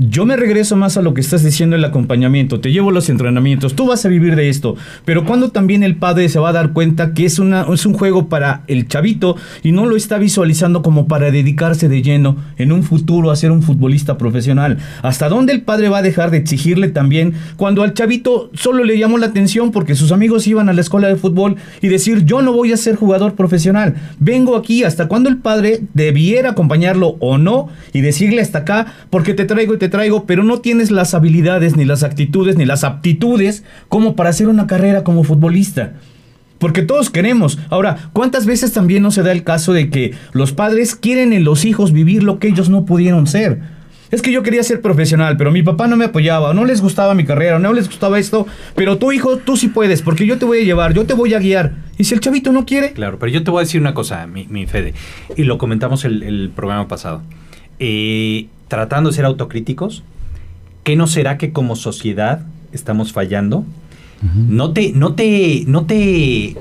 Yo 0.10 0.26
me 0.26 0.36
regreso 0.36 0.76
más 0.76 0.98
a 0.98 1.04
lo 1.04 1.14
que 1.14 1.22
estás 1.22 1.44
diciendo 1.44 1.76
el 1.76 1.86
acompañamiento. 1.86 2.60
Te 2.60 2.72
llevo 2.72 2.90
los 2.90 3.08
entrenamientos. 3.10 3.76
Tú 3.76 3.86
vas 3.86 4.04
a 4.04 4.10
vivir 4.10 4.36
de 4.36 4.50
esto. 4.50 4.76
Pero 5.06 5.26
cuando 5.26 5.52
también 5.52 5.84
el 5.84 5.96
padre 5.96 6.28
se 6.28 6.40
va 6.40 6.50
a 6.50 6.54
dar 6.54 6.74
cuenta 6.74 7.14
que 7.14 7.26
es, 7.26 7.38
una, 7.38 7.68
es 7.72 7.86
un 7.86 7.94
juego 7.94 8.28
para 8.28 8.64
el 8.66 8.88
chavito 8.88 9.36
y 9.62 9.74
no 9.74 9.86
lo 9.86 9.96
está 9.96 10.18
visualizando 10.18 10.82
como 10.82 11.08
para 11.08 11.30
dedicarse 11.30 11.88
de 11.88 12.02
lleno 12.02 12.38
en 12.58 12.72
un 12.72 12.82
futuro 12.82 13.30
a 13.30 13.36
ser 13.36 13.52
un 13.52 13.62
futbolista 13.62 14.18
profesional. 14.18 14.80
¿Hasta 15.04 15.30
dónde 15.30 15.54
el 15.54 15.62
padre 15.62 15.90
va 15.90 16.00
a 16.00 16.02
dejar 16.02 16.32
de 16.32 16.38
exigirle 16.38 16.88
también 16.88 17.36
cuando 17.56 17.84
al 17.84 17.94
chavito 17.94 18.50
solo 18.56 18.84
le 18.84 18.98
llamó 18.98 19.20
la 19.20 19.28
atención 19.28 19.72
porque 19.72 19.94
sus 19.94 20.12
amigos 20.12 20.48
iban 20.48 20.68
a 20.68 20.74
la 20.74 20.82
escuela 20.82 21.10
de 21.10 21.16
fútbol 21.16 21.58
y 21.80 21.90
decir 21.90 22.26
yo 22.26 22.42
no 22.42 22.54
voy 22.54 22.72
a 22.72 22.78
ser 22.78 22.96
jugador 22.96 23.36
profesional? 23.36 23.94
Vengo 24.20 24.56
aquí 24.56 24.84
hasta 24.84 25.08
cuando 25.08 25.30
el 25.30 25.38
padre 25.38 25.82
debiera 25.94 26.52
acompañarlo 26.52 27.18
o 27.20 27.38
no 27.38 27.68
y 27.94 28.02
decirle 28.02 28.42
hasta 28.42 28.60
acá 28.60 28.88
porque 29.12 29.36
te 29.36 29.46
traigo 29.46 29.76
y 29.76 29.78
te 29.78 29.91
traigo, 29.92 30.26
pero 30.26 30.44
no 30.44 30.62
tienes 30.62 30.90
las 30.90 31.14
habilidades, 31.14 31.76
ni 31.76 31.86
las 31.86 32.02
actitudes, 32.02 32.58
ni 32.58 32.66
las 32.66 32.84
aptitudes 32.84 33.64
como 33.90 34.16
para 34.16 34.32
hacer 34.32 34.48
una 34.48 34.66
carrera 34.66 35.04
como 35.04 35.24
futbolista. 35.24 35.94
Porque 36.58 36.82
todos 36.82 37.10
queremos. 37.10 37.60
Ahora, 37.70 38.10
¿cuántas 38.14 38.46
veces 38.46 38.74
también 38.74 39.04
no 39.04 39.12
se 39.12 39.24
da 39.24 39.32
el 39.32 39.44
caso 39.44 39.74
de 39.74 39.90
que 39.90 40.14
los 40.32 40.54
padres 40.54 40.96
quieren 40.96 41.34
en 41.34 41.44
los 41.44 41.66
hijos 41.66 41.92
vivir 41.92 42.24
lo 42.24 42.40
que 42.40 42.48
ellos 42.48 42.70
no 42.70 42.86
pudieron 42.86 43.28
ser? 43.28 43.60
Es 44.12 44.22
que 44.22 44.32
yo 44.32 44.44
quería 44.44 44.62
ser 44.62 44.82
profesional, 44.82 45.38
pero 45.38 45.52
mi 45.52 45.64
papá 45.64 45.88
no 45.88 45.96
me 45.96 46.06
apoyaba, 46.06 46.54
no 46.54 46.66
les 46.66 46.82
gustaba 46.82 47.16
mi 47.16 47.24
carrera, 47.24 47.60
no 47.60 47.72
les 47.72 47.88
gustaba 47.88 48.20
esto, 48.20 48.46
pero 48.76 48.98
tu 48.98 49.14
hijo, 49.14 49.38
tú 49.38 49.56
sí 49.56 49.70
puedes, 49.70 50.02
porque 50.02 50.26
yo 50.26 50.38
te 50.38 50.44
voy 50.44 50.60
a 50.60 50.64
llevar, 50.64 50.94
yo 50.94 51.06
te 51.06 51.14
voy 51.14 51.34
a 51.34 51.40
guiar. 51.40 51.76
Y 51.98 52.04
si 52.04 52.14
el 52.14 52.20
chavito 52.20 52.52
no 52.52 52.66
quiere, 52.66 52.92
Claro, 52.92 53.18
pero 53.18 53.32
yo 53.32 53.42
te 53.44 53.52
voy 53.52 53.62
a 53.62 53.64
decir 53.64 53.80
una 53.80 53.94
cosa, 53.94 54.28
mi, 54.28 54.48
mi 54.50 54.68
Fede, 54.68 54.94
y 55.38 55.46
lo 55.46 55.58
comentamos 55.58 56.04
el, 56.04 56.24
el 56.24 56.52
programa 56.54 56.90
pasado. 56.90 57.22
Eh, 57.80 58.48
tratando 58.72 59.10
de 59.10 59.16
ser 59.18 59.26
autocríticos, 59.26 60.02
¿qué 60.86 60.96
no 60.96 61.06
será 61.06 61.38
que 61.38 61.52
como 61.52 61.76
sociedad 61.76 62.46
estamos 62.72 63.12
fallando? 63.12 63.66
No 64.34 64.72
te, 64.72 64.94
no 64.94 65.14
te, 65.14 65.66
no 65.68 65.86
te, 65.86 66.56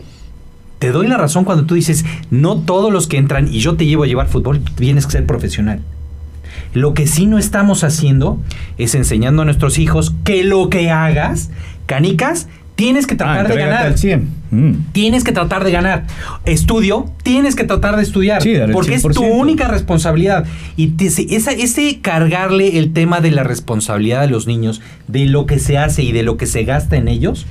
te 0.81 0.91
doy 0.91 1.07
la 1.07 1.19
razón 1.19 1.45
cuando 1.45 1.67
tú 1.67 1.77
dices, 1.77 2.05
no 2.33 2.57
todos 2.57 2.93
los 2.93 3.07
que 3.07 3.17
entran 3.17 3.47
y 3.47 3.61
yo 3.61 3.77
te 3.77 3.87
llevo 3.87 4.03
a 4.03 4.07
llevar 4.09 4.27
fútbol, 4.27 4.61
tienes 4.75 5.07
que 5.07 5.13
ser 5.13 5.25
profesional. 5.25 5.83
Lo 6.75 6.95
que 6.95 7.07
sí 7.07 7.27
no 7.27 7.39
estamos 7.39 7.85
haciendo 7.85 8.41
es 8.77 8.97
enseñando 8.97 9.43
a 9.43 9.45
nuestros 9.45 9.79
hijos 9.79 10.13
que 10.25 10.43
lo 10.43 10.69
que 10.69 10.91
hagas, 10.91 11.51
canicas, 11.87 12.49
tienes 12.81 13.07
que 13.07 13.15
ah, 13.15 13.19
tratar 13.19 13.49
de 13.49 13.57
ganar. 13.57 13.87
al 13.87 13.99
100. 13.99 14.29
Mm. 14.51 14.73
Tienes 14.93 15.23
que 15.25 15.33
tratar 15.33 15.63
de 15.65 15.71
ganar. 15.71 16.07
Estudio, 16.45 17.11
tienes 17.23 17.55
que 17.55 17.65
tratar 17.65 17.97
de 17.97 18.03
estudiar. 18.03 18.43
Sí, 18.43 18.55
porque 18.73 18.95
es 18.95 19.03
tu 19.03 19.09
100%. 19.11 19.33
única 19.33 19.69
responsabilidad. 19.69 20.45
Y 20.77 20.89
te- 20.89 21.07
esa- 21.07 21.53
ese 21.53 22.01
cargarle 22.01 22.79
el 22.79 22.93
tema 22.93 23.21
de 23.21 23.31
la 23.31 23.45
responsabilidad 23.45 24.21
de 24.23 24.29
los 24.29 24.47
niños, 24.47 24.81
de 25.07 25.27
lo 25.27 25.47
que 25.47 25.59
se 25.59 25.79
hace 25.79 26.03
y 26.03 26.13
de 26.13 26.23
lo 26.23 26.37
que 26.37 26.47
se 26.47 26.65
gasta 26.65 26.97
en 26.97 27.07
ellos, 27.09 27.47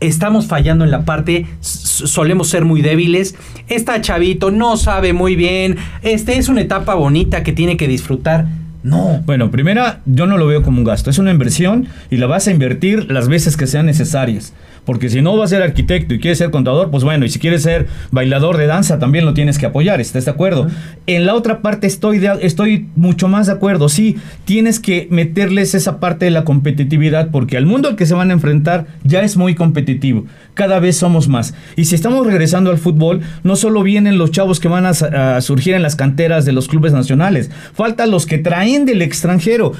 estamos 0.00 0.46
fallando 0.46 0.84
en 0.84 0.90
la 0.90 1.04
parte, 1.04 1.46
solemos 1.60 2.48
ser 2.48 2.64
muy 2.64 2.80
débiles. 2.82 3.34
Está 3.68 4.00
chavito, 4.00 4.50
no 4.50 4.76
sabe 4.76 5.12
muy 5.12 5.36
bien. 5.36 5.76
Este 6.02 6.38
es 6.38 6.48
una 6.48 6.62
etapa 6.62 6.94
bonita 6.94 7.42
que 7.42 7.52
tiene 7.52 7.76
que 7.76 7.86
disfrutar. 7.88 8.46
No. 8.82 9.22
Bueno, 9.26 9.50
primera, 9.50 10.00
yo 10.06 10.26
no 10.26 10.38
lo 10.38 10.46
veo 10.46 10.62
como 10.62 10.78
un 10.78 10.84
gasto, 10.84 11.10
es 11.10 11.18
una 11.18 11.30
inversión 11.30 11.88
y 12.10 12.16
la 12.16 12.26
vas 12.26 12.46
a 12.46 12.50
invertir 12.50 13.10
las 13.10 13.28
veces 13.28 13.56
que 13.56 13.66
sean 13.66 13.86
necesarias. 13.86 14.54
Porque 14.84 15.08
si 15.08 15.20
no 15.22 15.36
vas 15.36 15.52
a 15.52 15.56
ser 15.56 15.62
arquitecto 15.62 16.14
y 16.14 16.18
quieres 16.20 16.38
ser 16.38 16.50
contador, 16.50 16.90
pues 16.90 17.04
bueno, 17.04 17.24
y 17.24 17.28
si 17.28 17.38
quieres 17.38 17.62
ser 17.62 17.86
bailador 18.10 18.56
de 18.56 18.66
danza, 18.66 18.98
también 18.98 19.24
lo 19.24 19.34
tienes 19.34 19.58
que 19.58 19.66
apoyar, 19.66 20.00
¿estás 20.00 20.24
de 20.24 20.30
acuerdo? 20.30 20.68
En 21.06 21.26
la 21.26 21.34
otra 21.34 21.60
parte 21.62 21.86
estoy, 21.86 22.18
de- 22.18 22.38
estoy 22.42 22.88
mucho 22.96 23.28
más 23.28 23.46
de 23.46 23.52
acuerdo, 23.52 23.88
sí, 23.88 24.16
tienes 24.44 24.80
que 24.80 25.06
meterles 25.10 25.74
esa 25.74 26.00
parte 26.00 26.24
de 26.24 26.30
la 26.30 26.44
competitividad, 26.44 27.30
porque 27.30 27.56
al 27.56 27.66
mundo 27.66 27.88
al 27.88 27.96
que 27.96 28.06
se 28.06 28.14
van 28.14 28.30
a 28.30 28.32
enfrentar 28.34 28.86
ya 29.04 29.20
es 29.22 29.36
muy 29.36 29.54
competitivo, 29.54 30.24
cada 30.54 30.80
vez 30.80 30.96
somos 30.96 31.28
más. 31.28 31.54
Y 31.76 31.84
si 31.84 31.94
estamos 31.94 32.26
regresando 32.26 32.70
al 32.70 32.78
fútbol, 32.78 33.20
no 33.44 33.56
solo 33.56 33.82
vienen 33.82 34.18
los 34.18 34.30
chavos 34.30 34.60
que 34.60 34.68
van 34.68 34.86
a, 34.86 34.90
a 35.36 35.40
surgir 35.40 35.74
en 35.74 35.82
las 35.82 35.96
canteras 35.96 36.44
de 36.44 36.52
los 36.52 36.68
clubes 36.68 36.92
nacionales, 36.92 37.50
faltan 37.74 38.10
los 38.10 38.26
que 38.26 38.38
traen 38.38 38.86
del 38.86 39.02
extranjero. 39.02 39.72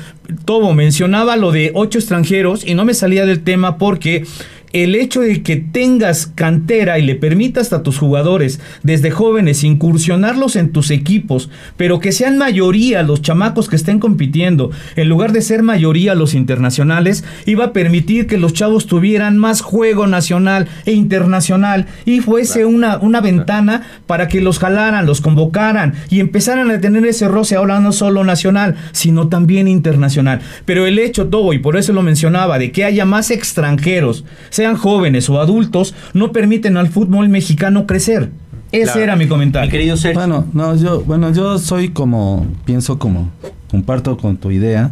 Tobo 0.45 0.75
mencionaba 0.75 1.37
lo 1.37 1.53
de 1.53 1.73
ocho 1.75 1.99
extranjeros 1.99 2.67
y 2.67 2.75
no 2.75 2.85
me 2.85 2.95
salía 2.95 3.27
del 3.27 3.41
tema 3.41 3.79
porque 3.79 4.25
el 4.73 4.95
hecho 4.95 5.21
de 5.21 5.43
que 5.43 5.57
tengas 5.57 6.27
cantera 6.27 6.99
y 6.99 7.03
le 7.03 7.15
permitas 7.15 7.73
a 7.73 7.83
tus 7.83 7.99
jugadores 7.99 8.61
desde 8.83 9.11
jóvenes 9.11 9.65
incursionarlos 9.65 10.57
en 10.57 10.71
tus 10.73 10.91
equipos, 10.91 11.51
pero 11.77 11.99
que 11.99 12.13
sean 12.13 12.39
mayoría 12.39 13.03
los 13.03 13.23
chamacos 13.23 13.69
que 13.69 13.77
estén 13.77 13.99
compitiendo, 13.99 14.71
en 14.97 15.09
lugar 15.09 15.33
de 15.33 15.43
ser 15.43 15.63
mayoría 15.63 16.15
los 16.15 16.35
internacionales, 16.35 17.25
iba 17.47 17.67
a 17.67 17.73
permitir 17.73 18.27
que 18.27 18.39
los 18.39 18.53
chavos 18.53 18.87
tuvieran 18.87 19.39
más 19.39 19.61
juego 19.61 20.07
nacional 20.07 20.69
e 20.85 20.93
internacional 20.93 21.87
y 22.05 22.21
fuese 22.21 22.65
una, 22.65 22.99
una 22.99 23.21
ventana 23.21 23.83
para 24.07 24.29
que 24.29 24.41
los 24.41 24.59
jalaran, 24.59 25.07
los 25.07 25.21
convocaran 25.21 25.95
y 26.11 26.21
empezaran 26.21 26.71
a 26.71 26.81
tener 26.81 27.05
ese 27.07 27.29
roce 27.29 27.57
ahora 27.57 27.81
no 27.81 27.93
solo 27.93 28.25
nacional, 28.25 28.77
sino 28.93 29.29
también 29.29 29.69
internacional. 29.69 30.41
Pero 30.65 30.87
el 30.87 30.99
hecho, 30.99 31.29
todo, 31.29 31.53
y 31.53 31.59
por 31.59 31.77
eso 31.77 31.93
lo 31.93 32.03
mencionaba, 32.03 32.59
de 32.59 32.73
que 32.73 32.85
haya 32.85 33.05
más 33.05 33.31
extranjeros, 33.31 34.25
sean 34.61 34.77
jóvenes 34.77 35.31
o 35.31 35.41
adultos, 35.41 35.95
no 36.13 36.33
permiten 36.33 36.77
al 36.77 36.89
fútbol 36.89 37.31
mexicano 37.31 37.87
crecer. 37.87 38.31
Ese 38.73 39.03
era 39.03 39.17
mi 39.17 39.27
comentario. 39.27 39.69
Mi 39.69 39.73
querido 39.73 39.97
Sergio. 39.97 40.21
Bueno, 40.21 40.45
no, 40.53 40.77
yo, 40.77 41.01
bueno, 41.01 41.33
yo 41.33 41.59
soy 41.59 41.89
como, 41.89 42.47
pienso 42.67 42.99
como, 42.99 43.31
comparto 43.71 44.19
con 44.19 44.37
tu 44.37 44.51
idea. 44.51 44.91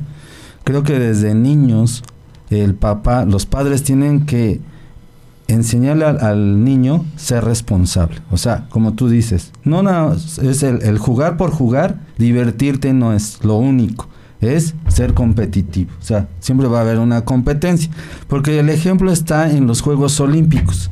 Creo 0.65 0.85
que 0.85 0.99
desde 0.99 1.35
niños 1.35 2.03
el 2.49 2.77
papá, 2.77 3.27
los 3.27 3.45
padres 3.45 3.83
tienen 3.83 4.25
que 4.25 4.59
enseñarle 5.49 6.07
al, 6.07 6.19
al 6.25 6.65
niño 6.65 7.05
ser 7.17 7.45
responsable. 7.45 8.17
O 8.31 8.39
sea, 8.39 8.69
como 8.71 8.95
tú 8.95 9.11
dices, 9.11 9.53
no, 9.65 9.83
no 9.83 10.15
es 10.15 10.63
el, 10.63 10.81
el 10.81 10.97
jugar 10.97 11.37
por 11.37 11.51
jugar, 11.51 12.01
divertirte 12.17 12.95
no 12.95 13.13
es 13.13 13.45
lo 13.45 13.57
único 13.57 14.09
es 14.41 14.75
ser 14.89 15.15
competitivo. 15.15 15.91
O 16.01 16.05
sea, 16.05 16.29
siempre 16.41 16.69
va 16.69 16.79
a 16.79 16.83
haber 16.83 16.99
una 16.99 17.25
competencia. 17.25 17.91
Porque 18.29 18.59
el 18.59 18.69
ejemplo 18.69 19.11
está 19.11 19.51
en 19.51 19.67
los 19.67 19.81
Juegos 19.81 20.21
Olímpicos. 20.21 20.91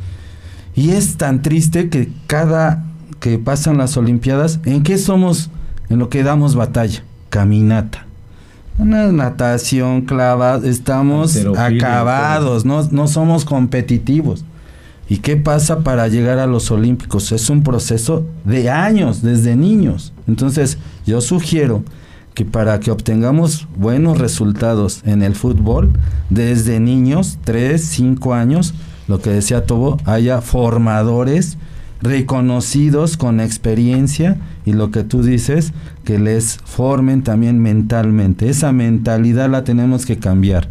Y 0.74 0.90
es 0.90 1.16
tan 1.16 1.42
triste 1.42 1.88
que 1.88 2.10
cada 2.26 2.84
que 3.20 3.38
pasan 3.38 3.78
las 3.78 3.96
Olimpiadas, 3.96 4.60
¿en 4.64 4.82
qué 4.82 4.98
somos? 4.98 5.50
En 5.88 5.98
lo 5.98 6.08
que 6.08 6.22
damos 6.22 6.54
batalla. 6.54 7.02
Caminata. 7.30 8.06
Una 8.78 9.10
natación 9.10 10.02
clava, 10.02 10.60
estamos 10.62 11.34
acabados, 11.56 12.66
no, 12.66 12.86
no 12.90 13.08
somos 13.08 13.46
competitivos. 13.46 14.44
¿Y 15.08 15.18
qué 15.18 15.36
pasa 15.36 15.80
para 15.80 16.08
llegar 16.08 16.38
a 16.38 16.46
los 16.46 16.70
Olímpicos? 16.70 17.32
Es 17.32 17.48
un 17.48 17.62
proceso 17.62 18.26
de 18.44 18.68
años, 18.68 19.22
desde 19.22 19.56
niños. 19.56 20.12
Entonces, 20.26 20.78
yo 21.06 21.20
sugiero 21.20 21.84
que 22.36 22.44
para 22.44 22.78
que 22.80 22.90
obtengamos 22.90 23.66
buenos 23.78 24.18
resultados 24.18 25.00
en 25.06 25.22
el 25.22 25.34
fútbol, 25.34 25.94
desde 26.28 26.80
niños, 26.80 27.38
3, 27.44 27.82
5 27.82 28.34
años, 28.34 28.74
lo 29.08 29.22
que 29.22 29.30
decía 29.30 29.64
Tobo, 29.64 29.96
haya 30.04 30.42
formadores 30.42 31.56
reconocidos 32.02 33.16
con 33.16 33.40
experiencia 33.40 34.36
y 34.66 34.74
lo 34.74 34.90
que 34.90 35.02
tú 35.02 35.22
dices, 35.22 35.72
que 36.04 36.18
les 36.18 36.58
formen 36.58 37.22
también 37.22 37.58
mentalmente. 37.58 38.50
Esa 38.50 38.70
mentalidad 38.70 39.48
la 39.48 39.64
tenemos 39.64 40.04
que 40.04 40.18
cambiar. 40.18 40.68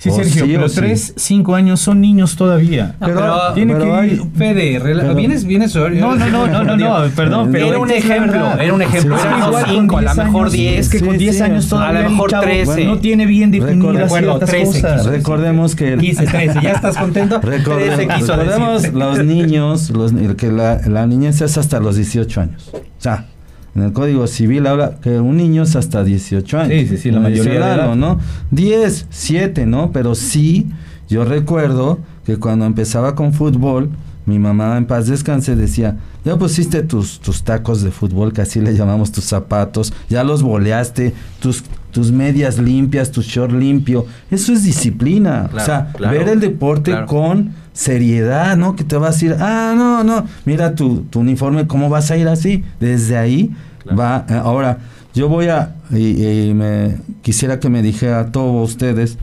Sí, 0.00 0.08
O 0.08 0.14
Sergio, 0.14 0.46
sí 0.46 0.52
pero 0.54 0.68
sí. 0.70 0.76
3, 0.76 1.12
5 1.14 1.54
años 1.54 1.78
son 1.78 2.00
niños 2.00 2.34
todavía. 2.34 2.96
No, 3.00 3.06
pero, 3.06 3.36
tiene 3.54 3.74
pero 3.74 3.84
que 3.84 3.92
hay- 3.92 4.10
ir- 4.12 4.32
Fede, 4.34 4.80
pero- 4.82 5.14
vienes, 5.14 5.44
vienes. 5.44 5.74
No, 5.74 5.90
no, 5.90 6.16
no, 6.16 6.46
no, 6.46 6.64
no, 6.64 6.74
no, 6.76 7.10
perdón, 7.14 7.50
pero 7.52 7.66
Era 7.66 7.78
un 7.78 7.90
ejemplo, 7.90 8.58
era 8.58 8.72
un 8.72 8.80
ejemplo. 8.80 9.18
Sí, 9.18 9.26
Eran 9.26 9.40
sí, 9.42 9.44
igual 9.44 10.08
a 10.08 10.14
lo 10.14 10.14
10 10.14 10.16
mejor 10.26 10.40
años, 10.46 10.52
10. 10.54 10.78
Es 10.80 10.88
que 10.88 10.98
Sí, 11.00 11.04
con 11.04 11.18
10 11.18 11.36
sí, 11.36 11.42
años 11.42 11.66
a 11.66 11.68
todavía 11.68 12.00
lo 12.00 12.06
el 12.06 12.12
mejor 12.12 12.30
chavo 12.30 12.42
13. 12.44 12.84
no 12.86 12.98
tiene 12.98 13.26
bien 13.26 13.50
definidas 13.50 14.10
ciertas 14.10 14.48
13 14.50 14.80
cosas. 14.80 15.04
Recordemos 15.06 15.76
que 15.76 15.92
el- 15.92 16.00
15, 16.00 16.26
13, 16.26 16.60
¿ya 16.62 16.70
estás 16.72 16.96
contento? 16.96 17.38
Recorde- 17.42 17.94
13 17.94 18.08
quiso 18.08 18.36
recordemos 18.36 18.92
los 18.94 19.18
niños, 19.22 19.90
los, 19.90 20.12
que 20.38 20.50
la, 20.50 20.80
la 20.86 21.06
niñez 21.06 21.42
es 21.42 21.58
hasta 21.58 21.78
los 21.78 21.96
18 21.96 22.40
años. 22.40 22.70
O 22.72 22.80
sea, 22.96 23.26
en 23.74 23.82
el 23.82 23.92
Código 23.92 24.26
Civil 24.26 24.66
habla 24.66 24.98
que 25.00 25.20
un 25.20 25.36
niño 25.36 25.62
es 25.62 25.76
hasta 25.76 26.02
18 26.02 26.58
años. 26.58 26.72
Sí, 26.72 26.86
sí, 26.88 26.98
sí, 26.98 27.10
la 27.10 27.20
mayoría 27.20 27.52
de 27.52 27.58
edad. 27.58 27.94
¿no? 27.94 28.18
10, 28.50 29.06
7, 29.10 29.66
¿no? 29.66 29.92
Pero 29.92 30.14
sí, 30.14 30.68
yo 31.08 31.24
recuerdo 31.24 31.98
que 32.24 32.36
cuando 32.36 32.66
empezaba 32.66 33.14
con 33.14 33.32
fútbol, 33.32 33.90
mi 34.26 34.38
mamá 34.38 34.76
en 34.76 34.86
paz 34.86 35.06
descanse 35.06 35.56
decía, 35.56 35.96
ya 36.24 36.36
pusiste 36.36 36.82
tus, 36.82 37.20
tus 37.20 37.42
tacos 37.42 37.82
de 37.82 37.90
fútbol, 37.90 38.32
que 38.32 38.42
así 38.42 38.60
le 38.60 38.74
llamamos 38.74 39.12
tus 39.12 39.24
zapatos, 39.24 39.92
ya 40.08 40.24
los 40.24 40.42
boleaste, 40.42 41.14
tus, 41.40 41.64
tus 41.90 42.12
medias 42.12 42.58
limpias, 42.58 43.10
tu 43.10 43.22
short 43.22 43.52
limpio. 43.52 44.06
Eso 44.30 44.52
es 44.52 44.64
disciplina. 44.64 45.48
o 45.52 45.60
sea, 45.60 45.92
claro, 45.96 46.18
ver 46.18 46.28
el 46.28 46.40
deporte 46.40 46.94
con 47.06 47.54
seriedad, 47.72 48.56
¿no? 48.56 48.76
Que 48.76 48.84
te 48.84 48.96
vas 48.96 49.10
a 49.10 49.12
decir, 49.12 49.36
ah, 49.40 49.74
no, 49.76 50.04
no, 50.04 50.24
mira 50.44 50.74
tu, 50.74 51.02
tu 51.02 51.20
uniforme, 51.20 51.66
¿cómo 51.66 51.88
vas 51.88 52.10
a 52.10 52.16
ir 52.16 52.28
así? 52.28 52.64
Desde 52.80 53.16
ahí 53.16 53.50
Claro. 53.82 53.96
va. 53.98 54.26
eh, 54.28 54.34
ahora, 54.34 54.78
yo 55.14 55.28
voy 55.28 55.46
a, 55.48 55.74
y, 55.90 56.22
y 56.48 56.54
me 56.54 56.98
quisiera 57.22 57.58
que 57.60 57.68
me 57.70 57.82
dijera 57.82 58.20
a 58.20 58.32
todos 58.32 58.68
ustedes, 58.70 59.16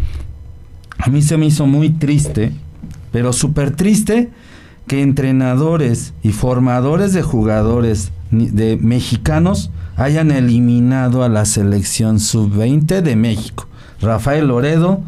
a 0.98 1.10
mí 1.10 1.22
se 1.22 1.38
me 1.38 1.46
hizo 1.46 1.68
muy 1.68 1.90
triste, 1.92 2.52
pero 3.12 3.32
súper 3.34 3.72
triste 3.76 4.30
que 4.88 5.02
entrenadores 5.02 6.14
y 6.24 6.32
formadores 6.32 7.14
de 7.14 7.22
jugadores 7.22 8.12
de 8.32 8.78
mexicanos 8.82 9.70
hayan 9.96 10.32
eliminado 10.32 11.24
a 11.24 11.30
la 11.30 11.46
selección 11.46 12.20
sub-20 12.20 13.02
de 13.02 13.16
México. 13.16 13.68
Rafael 14.02 14.48
Loredo 14.48 15.02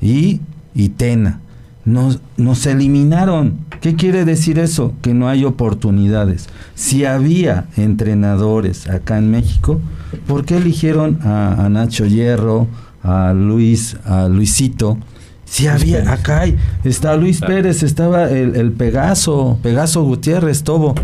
y, 0.00 0.40
y 0.74 0.90
Tena. 0.90 1.40
Nos, 1.84 2.20
nos 2.36 2.66
eliminaron. 2.66 3.58
¿Qué 3.80 3.96
quiere 3.96 4.24
decir 4.24 4.58
eso? 4.58 4.94
Que 5.02 5.14
no 5.14 5.28
hay 5.28 5.44
oportunidades. 5.44 6.48
Si 6.74 7.04
había 7.04 7.66
entrenadores 7.76 8.88
acá 8.88 9.18
en 9.18 9.30
México, 9.30 9.80
¿por 10.26 10.44
qué 10.44 10.58
eligieron 10.58 11.18
a, 11.22 11.64
a 11.64 11.68
Nacho 11.68 12.06
Hierro, 12.06 12.68
a 13.02 13.32
Luis, 13.32 13.96
a 14.04 14.28
Luisito? 14.28 14.98
Si 15.44 15.66
había, 15.66 16.10
acá 16.10 16.40
hay, 16.42 16.56
está 16.84 17.14
Luis 17.16 17.40
Pérez, 17.40 17.82
estaba 17.82 18.30
el, 18.30 18.56
el 18.56 18.72
Pegaso, 18.72 19.58
Pegaso 19.62 20.02
Gutiérrez, 20.02 20.62
Tobo. 20.62 20.94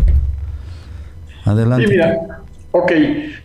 Adelante. 1.45 1.85
Sí, 1.85 1.91
mira, 1.91 2.41
ok, 2.71 2.91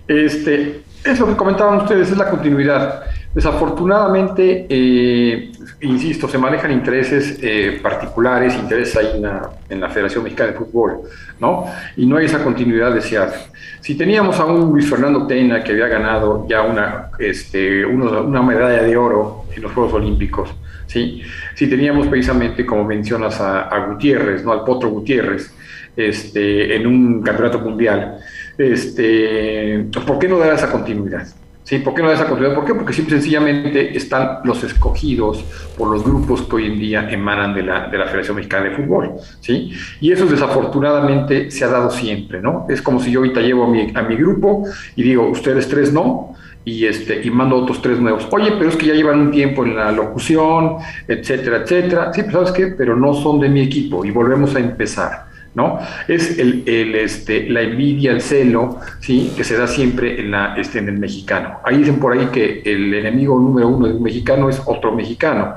este, 0.09 0.83
es 1.05 1.21
lo 1.21 1.27
que 1.27 1.37
comentaban 1.37 1.81
ustedes, 1.81 2.11
es 2.11 2.17
la 2.17 2.31
continuidad. 2.31 3.03
Desafortunadamente, 3.35 4.67
eh, 4.69 5.53
insisto, 5.81 6.29
se 6.29 6.39
manejan 6.39 6.71
intereses 6.73 7.39
eh, 7.43 7.81
particulares, 7.83 8.55
intereses 8.55 8.97
ahí 8.97 9.23
en 9.69 9.81
la, 9.81 9.89
Federación 9.89 10.25
Mexicana 10.25 10.53
de 10.53 10.59
Fútbol, 10.59 11.03
¿no? 11.41 11.67
Y 11.97 12.07
no 12.07 12.17
hay 12.17 12.27
esa 12.27 12.43
continuidad 12.43 12.93
deseada. 12.93 13.33
Si 13.81 13.97
teníamos 13.97 14.39
a 14.41 14.45
un 14.45 14.73
Luis 14.73 14.89
Fernando 14.89 15.27
Tena 15.27 15.63
que 15.63 15.73
había 15.73 15.89
ganado 15.89 16.47
ya 16.49 16.63
una, 16.63 17.11
este, 17.19 17.85
una 17.85 18.43
medalla 18.43 18.83
de 18.83 18.97
oro 18.97 19.45
en 19.55 19.63
los 19.63 19.73
Juegos 19.73 19.93
Olímpicos, 19.95 20.55
¿sí? 20.87 21.23
Si 21.55 21.69
teníamos 21.69 22.09
precisamente, 22.09 22.65
como 22.65 22.85
mencionas, 22.85 23.41
a, 23.41 23.69
a 23.69 23.87
Gutiérrez, 23.87 24.45
¿no? 24.45 24.53
Al 24.53 24.65
Potro 24.65 24.89
Gutiérrez, 24.91 25.55
este, 25.97 26.75
en 26.77 26.87
un 26.87 27.23
campeonato 27.23 27.61
mundial, 27.61 28.19
este, 28.59 29.87
¿por 30.07 30.19
qué 30.19 30.29
no 30.29 30.39
dar 30.39 30.55
esa 30.55 30.71
continuidad? 30.71 31.27
¿Sí? 31.65 31.79
¿Por 31.79 31.95
qué 31.95 32.03
no 32.03 32.09
dar 32.09 32.17
esa 32.17 32.27
continuidad? 32.27 32.55
¿Por 32.55 32.67
qué? 32.67 32.75
Porque 32.75 32.93
simple 32.93 33.17
sencillamente 33.17 33.97
están 33.97 34.41
los 34.45 34.63
escogidos 34.63 35.43
por 35.79 35.91
los 35.91 36.05
grupos 36.05 36.43
que 36.43 36.57
hoy 36.57 36.67
en 36.67 36.79
día 36.79 37.09
emanan 37.11 37.55
de 37.55 37.63
la, 37.63 37.89
de 37.89 37.97
la 37.97 38.05
Federación 38.05 38.37
Mexicana 38.37 38.69
de 38.69 38.77
Fútbol. 38.77 39.13
¿sí? 39.41 39.73
Y 40.01 40.13
eso 40.13 40.27
desafortunadamente 40.27 41.51
se 41.51 41.65
ha 41.65 41.69
dado 41.69 41.91
siempre, 41.91 42.43
¿no? 42.43 42.67
Es 42.69 42.83
como 42.83 43.01
si 43.01 43.11
yo 43.11 43.21
ahorita 43.21 43.41
llevo 43.41 43.65
a 43.65 43.69
mi, 43.69 43.91
a 43.95 44.03
mi 44.03 44.15
grupo 44.15 44.65
y 44.95 45.03
digo, 45.03 45.27
ustedes 45.27 45.67
tres 45.67 45.91
no, 45.91 46.35
y 46.67 46.87
este 46.87 47.21
y 47.23 47.31
mando 47.31 47.57
otros 47.57 47.81
tres 47.81 47.99
nuevos. 47.99 48.27
Oye, 48.31 48.53
pero 48.59 48.71
es 48.71 48.77
que 48.77 48.87
ya 48.87 48.95
llevan 48.95 49.21
un 49.21 49.31
tiempo 49.31 49.65
en 49.65 49.77
la 49.77 49.93
locución, 49.93 50.77
etcétera, 51.09 51.59
etcétera. 51.59 52.13
Sí, 52.13 52.23
pero 52.25 52.45
¿sabes 52.45 52.53
qué? 52.53 52.75
Pero 52.77 52.97
no 52.97 53.15
son 53.15 53.41
de 53.41 53.49
mi 53.49 53.61
equipo 53.61 54.05
y 54.05 54.11
volvemos 54.11 54.55
a 54.55 54.61
empezar. 54.61 55.34
¿No? 55.55 55.79
Es 56.09 56.39
el, 56.39 56.65
el, 56.67 56.97
este, 56.97 57.49
la 57.49 57.63
envidia, 57.63 58.11
el 58.11 58.21
celo, 58.21 58.81
¿sí? 59.01 59.33
Que 59.37 59.45
se 59.45 59.57
da 59.57 59.69
siempre 59.69 60.21
en, 60.21 60.33
la, 60.33 60.57
este, 60.57 60.81
en 60.81 60.89
el 60.89 60.99
mexicano. 60.99 61.61
Ahí 61.65 61.79
dicen 61.79 62.01
por 62.01 62.13
ahí 62.13 62.27
que 62.33 62.63
el 62.65 62.93
enemigo 62.93 63.39
número 63.39 63.69
uno 63.69 63.87
de 63.87 63.95
un 63.95 64.03
mexicano 64.03 64.49
es 64.49 64.61
otro 64.67 64.93
mexicano. 64.93 65.55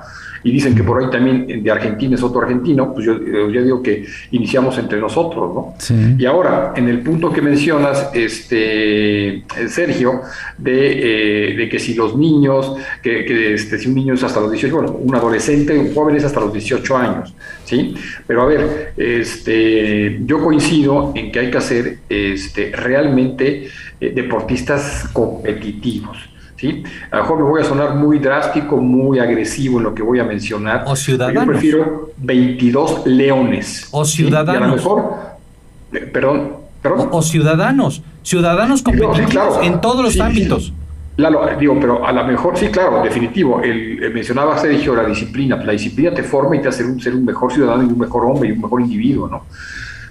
Y 0.47 0.51
dicen 0.53 0.73
que 0.73 0.81
por 0.81 1.03
ahí 1.03 1.09
también 1.09 1.61
de 1.61 1.69
Argentina 1.69 2.15
es 2.15 2.23
otro 2.23 2.39
argentino. 2.39 2.93
Pues 2.93 3.05
yo, 3.05 3.19
yo 3.19 3.63
digo 3.65 3.83
que 3.83 4.05
iniciamos 4.31 4.77
entre 4.77 4.97
nosotros, 4.97 5.53
¿no? 5.53 5.73
Sí. 5.77 6.15
Y 6.17 6.25
ahora, 6.25 6.71
en 6.73 6.87
el 6.87 7.01
punto 7.01 7.33
que 7.33 7.41
mencionas, 7.41 8.11
este, 8.13 9.43
Sergio, 9.67 10.21
de, 10.57 11.51
eh, 11.51 11.57
de 11.57 11.67
que 11.67 11.77
si 11.79 11.95
los 11.95 12.15
niños, 12.15 12.77
que, 13.03 13.25
que 13.25 13.55
este, 13.55 13.77
si 13.77 13.89
un 13.89 13.95
niño 13.95 14.13
es 14.13 14.23
hasta 14.23 14.39
los 14.39 14.49
18, 14.49 14.73
bueno, 14.73 14.91
un 14.93 15.13
adolescente, 15.13 15.77
un 15.77 15.93
joven 15.93 16.15
es 16.15 16.23
hasta 16.23 16.39
los 16.39 16.53
18 16.53 16.95
años, 16.95 17.35
¿sí? 17.65 17.95
Pero 18.25 18.43
a 18.43 18.45
ver, 18.45 18.93
este, 18.95 20.17
yo 20.23 20.41
coincido 20.41 21.11
en 21.13 21.29
que 21.29 21.39
hay 21.39 21.51
que 21.51 21.57
hacer 21.57 21.97
este, 22.07 22.71
realmente 22.71 23.67
eh, 23.99 24.13
deportistas 24.15 25.09
competitivos. 25.11 26.36
¿Sí? 26.57 26.83
A 27.11 27.17
lo 27.17 27.21
mejor 27.23 27.37
me 27.37 27.43
voy 27.43 27.61
a 27.61 27.63
sonar 27.63 27.95
muy 27.95 28.19
drástico, 28.19 28.77
muy 28.77 29.19
agresivo 29.19 29.77
en 29.77 29.85
lo 29.85 29.95
que 29.95 30.03
voy 30.03 30.19
a 30.19 30.23
mencionar. 30.23 30.83
O 30.87 30.95
ciudadanos. 30.95 31.45
Yo 31.45 31.51
prefiero 31.51 32.11
22 32.17 33.05
leones. 33.05 33.87
O 33.91 34.03
ciudadanos. 34.03 34.61
Y 34.61 34.63
a 34.63 34.67
lo 34.67 34.75
mejor, 34.75 35.13
eh, 35.93 35.99
perdón, 35.99 36.51
perdón. 36.81 37.09
O, 37.11 37.21
ciudadanos. 37.21 38.01
Ciudadanos 38.23 38.81
competitivos 38.81 39.59
en 39.63 39.79
todos 39.79 40.03
los 40.03 40.19
ámbitos. 40.19 40.73
Claro, 41.15 41.47
digo, 41.59 41.75
pero 41.79 42.05
a 42.05 42.11
lo 42.11 42.23
mejor 42.25 42.55
sí, 42.57 42.67
claro, 42.67 43.01
definitivo. 43.01 43.61
El, 43.63 44.11
mencionaba 44.13 44.57
Sergio 44.57 44.95
la 44.95 45.05
disciplina. 45.05 45.55
La 45.55 45.71
disciplina 45.71 46.13
te 46.13 46.23
forma 46.23 46.55
y 46.55 46.61
te 46.61 46.67
hace 46.67 46.83
un, 46.83 46.99
ser 46.99 47.15
un 47.15 47.25
mejor 47.25 47.51
ciudadano 47.51 47.83
y 47.83 47.87
un 47.87 47.97
mejor 47.97 48.25
hombre 48.25 48.49
y 48.49 48.51
un 48.51 48.61
mejor 48.61 48.81
individuo, 48.81 49.27
¿no? 49.27 49.45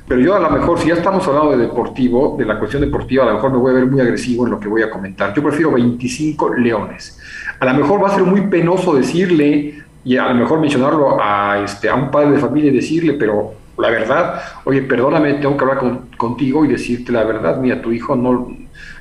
Pero 0.08 0.20
yo 0.20 0.36
a 0.36 0.38
lo 0.38 0.50
mejor, 0.50 0.78
si 0.78 0.88
ya 0.88 0.94
estamos 0.94 1.26
hablando 1.26 1.56
de 1.56 1.66
deportivo, 1.66 2.36
de 2.38 2.44
la 2.44 2.58
cuestión 2.58 2.82
deportiva, 2.82 3.24
a 3.24 3.26
lo 3.26 3.34
mejor 3.34 3.50
me 3.50 3.58
voy 3.58 3.72
a 3.72 3.74
ver 3.74 3.86
muy 3.86 4.00
agresivo 4.00 4.44
en 4.44 4.52
lo 4.52 4.60
que 4.60 4.68
voy 4.68 4.82
a 4.82 4.90
comentar. 4.90 5.34
Yo 5.34 5.42
prefiero 5.42 5.72
25 5.72 6.54
leones. 6.54 7.18
A 7.58 7.64
lo 7.64 7.74
mejor 7.74 8.02
va 8.02 8.08
a 8.08 8.14
ser 8.14 8.22
muy 8.22 8.42
penoso 8.42 8.94
decirle 8.94 9.82
y 10.04 10.16
a 10.16 10.28
lo 10.28 10.34
mejor 10.36 10.60
mencionarlo 10.60 11.20
a, 11.20 11.60
este, 11.64 11.88
a 11.88 11.96
un 11.96 12.12
padre 12.12 12.32
de 12.32 12.38
familia 12.38 12.70
y 12.70 12.76
decirle, 12.76 13.14
pero 13.14 13.54
la 13.78 13.90
verdad, 13.90 14.40
oye, 14.64 14.82
perdóname, 14.82 15.34
tengo 15.34 15.56
que 15.56 15.64
hablar 15.64 16.00
contigo 16.16 16.64
y 16.64 16.68
decirte 16.68 17.10
la 17.10 17.24
verdad, 17.24 17.58
mira, 17.58 17.82
tu 17.82 17.90
hijo 17.90 18.14
no, 18.14 18.56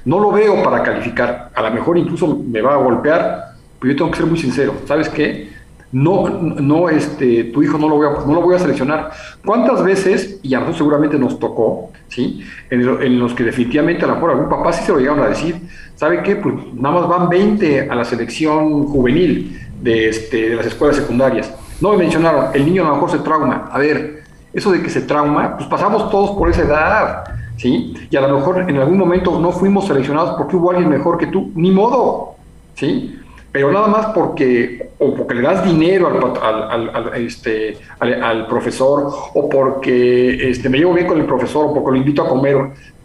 no 0.05 0.19
lo 0.19 0.31
veo 0.31 0.63
para 0.63 0.81
calificar. 0.81 1.51
A 1.53 1.61
lo 1.61 1.71
mejor 1.71 1.99
incluso 1.99 2.35
me 2.35 2.61
va 2.61 2.73
a 2.73 2.77
golpear, 2.77 3.53
pero 3.79 3.93
yo 3.93 3.97
tengo 3.97 4.09
que 4.09 4.17
ser 4.17 4.25
muy 4.25 4.39
sincero. 4.39 4.73
¿Sabes 4.85 5.09
qué? 5.09 5.54
No, 5.91 6.27
no, 6.27 6.89
este, 6.89 7.45
tu 7.45 7.63
hijo 7.63 7.77
no 7.77 7.87
lo, 7.87 7.95
voy 7.95 8.07
a, 8.07 8.25
no 8.25 8.33
lo 8.33 8.41
voy 8.41 8.55
a 8.55 8.59
seleccionar. 8.59 9.11
¿Cuántas 9.45 9.83
veces, 9.83 10.39
y 10.43 10.53
a 10.53 10.59
nosotros 10.59 10.77
seguramente 10.79 11.17
nos 11.17 11.39
tocó, 11.39 11.91
¿sí? 12.09 12.41
En, 12.69 13.19
los 13.19 13.33
que 13.33 13.43
definitivamente 13.43 14.03
a 14.03 14.07
lo 14.07 14.15
mejor 14.15 14.31
algún 14.31 14.49
papá 14.49 14.73
sí 14.73 14.83
se 14.83 14.91
lo 14.91 14.99
llegaron 14.99 15.23
a 15.23 15.29
decir, 15.29 15.55
¿sabe 15.95 16.21
qué? 16.23 16.35
Pues 16.35 16.55
nada 16.73 16.99
más 16.99 17.07
van 17.07 17.29
20 17.29 17.89
a 17.89 17.95
la 17.95 18.03
selección 18.03 18.85
juvenil 18.87 19.59
de, 19.81 20.09
este, 20.09 20.49
de 20.49 20.55
las 20.55 20.65
escuelas 20.65 20.97
secundarias. 20.97 21.53
No 21.79 21.91
me 21.91 21.97
mencionaron, 21.97 22.47
el 22.53 22.65
niño 22.65 22.83
a 22.83 22.89
lo 22.89 22.95
mejor 22.95 23.11
se 23.11 23.19
trauma. 23.19 23.69
A 23.71 23.77
ver, 23.77 24.23
eso 24.53 24.71
de 24.71 24.81
que 24.81 24.89
se 24.89 25.01
trauma, 25.01 25.57
pues 25.57 25.69
pasamos 25.69 26.09
todos 26.09 26.31
por 26.31 26.49
esa 26.49 26.63
edad, 26.63 27.23
¿sí? 27.57 27.93
Y 28.09 28.15
a 28.15 28.21
lo 28.21 28.37
mejor 28.37 28.69
en 28.69 28.77
algún 28.77 28.97
momento 28.97 29.39
no 29.39 29.51
fuimos 29.51 29.87
seleccionados 29.87 30.35
porque 30.37 30.55
hubo 30.55 30.71
alguien 30.71 30.89
mejor 30.89 31.17
que 31.17 31.27
tú, 31.27 31.51
ni 31.55 31.71
modo, 31.71 32.35
¿sí? 32.73 33.19
Pero 33.55 33.71
nada 33.71 33.87
más 33.87 34.07
porque 34.07 34.89
o 34.99 35.15
porque 35.15 35.33
le 35.33 35.41
das 35.41 35.63
dinero 35.63 36.09
al, 36.43 36.89
al, 36.89 37.15
este, 37.15 37.77
al, 38.01 38.47
profesor 38.47 39.09
o 39.33 39.47
porque 39.47 40.49
este, 40.49 40.67
me 40.67 40.77
llevo 40.77 40.93
bien 40.93 41.07
con 41.07 41.17
el 41.17 41.25
profesor 41.25 41.67
o 41.67 41.73
porque 41.73 41.91
lo 41.91 41.95
invito 41.95 42.21
a 42.21 42.27
comer, 42.27 42.57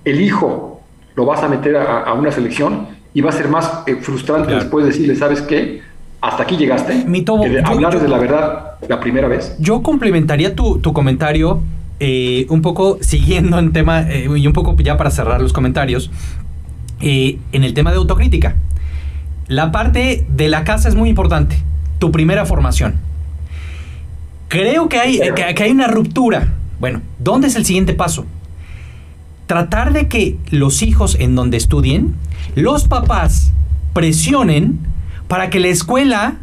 el 0.05 0.21
hijo 0.21 0.81
lo 1.15 1.25
vas 1.25 1.45
a 1.45 1.49
meter 1.49 1.77
a, 1.77 2.13
una 2.15 2.33
selección 2.33 2.89
y 3.15 3.21
va 3.21 3.31
a 3.31 3.33
ser 3.33 3.47
más 3.47 3.85
eh, 3.87 3.95
frustrante 3.95 4.53
después 4.53 4.85
decirle, 4.85 5.15
¿sabes 5.15 5.41
qué? 5.41 5.83
Hasta 6.21 6.43
aquí 6.43 6.57
llegaste. 6.57 7.05
Mi 7.07 7.21
de 7.21 7.63
hablar 7.65 8.01
de 8.01 8.09
la 8.09 8.19
verdad 8.19 8.73
la 8.89 8.99
primera 8.99 9.29
vez. 9.29 9.55
Yo 9.61 9.85
complementaría 9.85 10.57
tu, 10.57 10.83
comentario 10.93 11.61
eh, 12.01 12.47
un 12.49 12.61
poco 12.61 12.99
siguiendo 13.03 13.57
en 13.61 13.73
tema, 13.73 14.01
eh, 14.11 14.27
y 14.37 14.49
un 14.49 14.53
poco 14.53 14.75
ya 14.79 14.97
para 14.97 15.13
cerrar 15.13 15.41
los 15.41 15.53
comentarios, 15.53 16.11
en 17.01 17.39
el 17.53 17.73
tema 17.73 17.93
de 17.93 17.99
autocrítica. 17.99 18.57
La 19.51 19.73
parte 19.73 20.25
de 20.29 20.49
la 20.49 20.63
casa 20.63 20.89
es 20.89 20.95
muy 20.95 21.09
importante. 21.09 21.61
Tu 21.99 22.13
primera 22.13 22.47
formación. 22.47 22.95
Creo 24.47 24.89
que 24.89 25.01
hay, 25.01 25.19
que, 25.35 25.65
hay 25.65 25.71
una 25.73 25.89
ruptura. 25.89 26.55
Bueno, 26.79 27.03
¿dónde 27.19 27.49
es 27.49 27.57
el 27.57 27.65
siguiente 27.65 27.93
paso? 27.93 28.27
Tratar 29.49 29.93
de 29.93 30.07
que 30.07 30.39
los 30.51 30.83
hijos 30.83 31.17
en 31.19 31.35
donde 31.35 31.57
estudien, 31.57 32.15
los 32.55 32.87
papás 32.87 33.53
presionen 33.93 34.79
para 35.27 35.51
que 35.51 35.59
la 35.59 35.67
escuela 35.67 36.37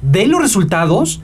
dé 0.00 0.28
los 0.28 0.40
resultados, 0.40 1.22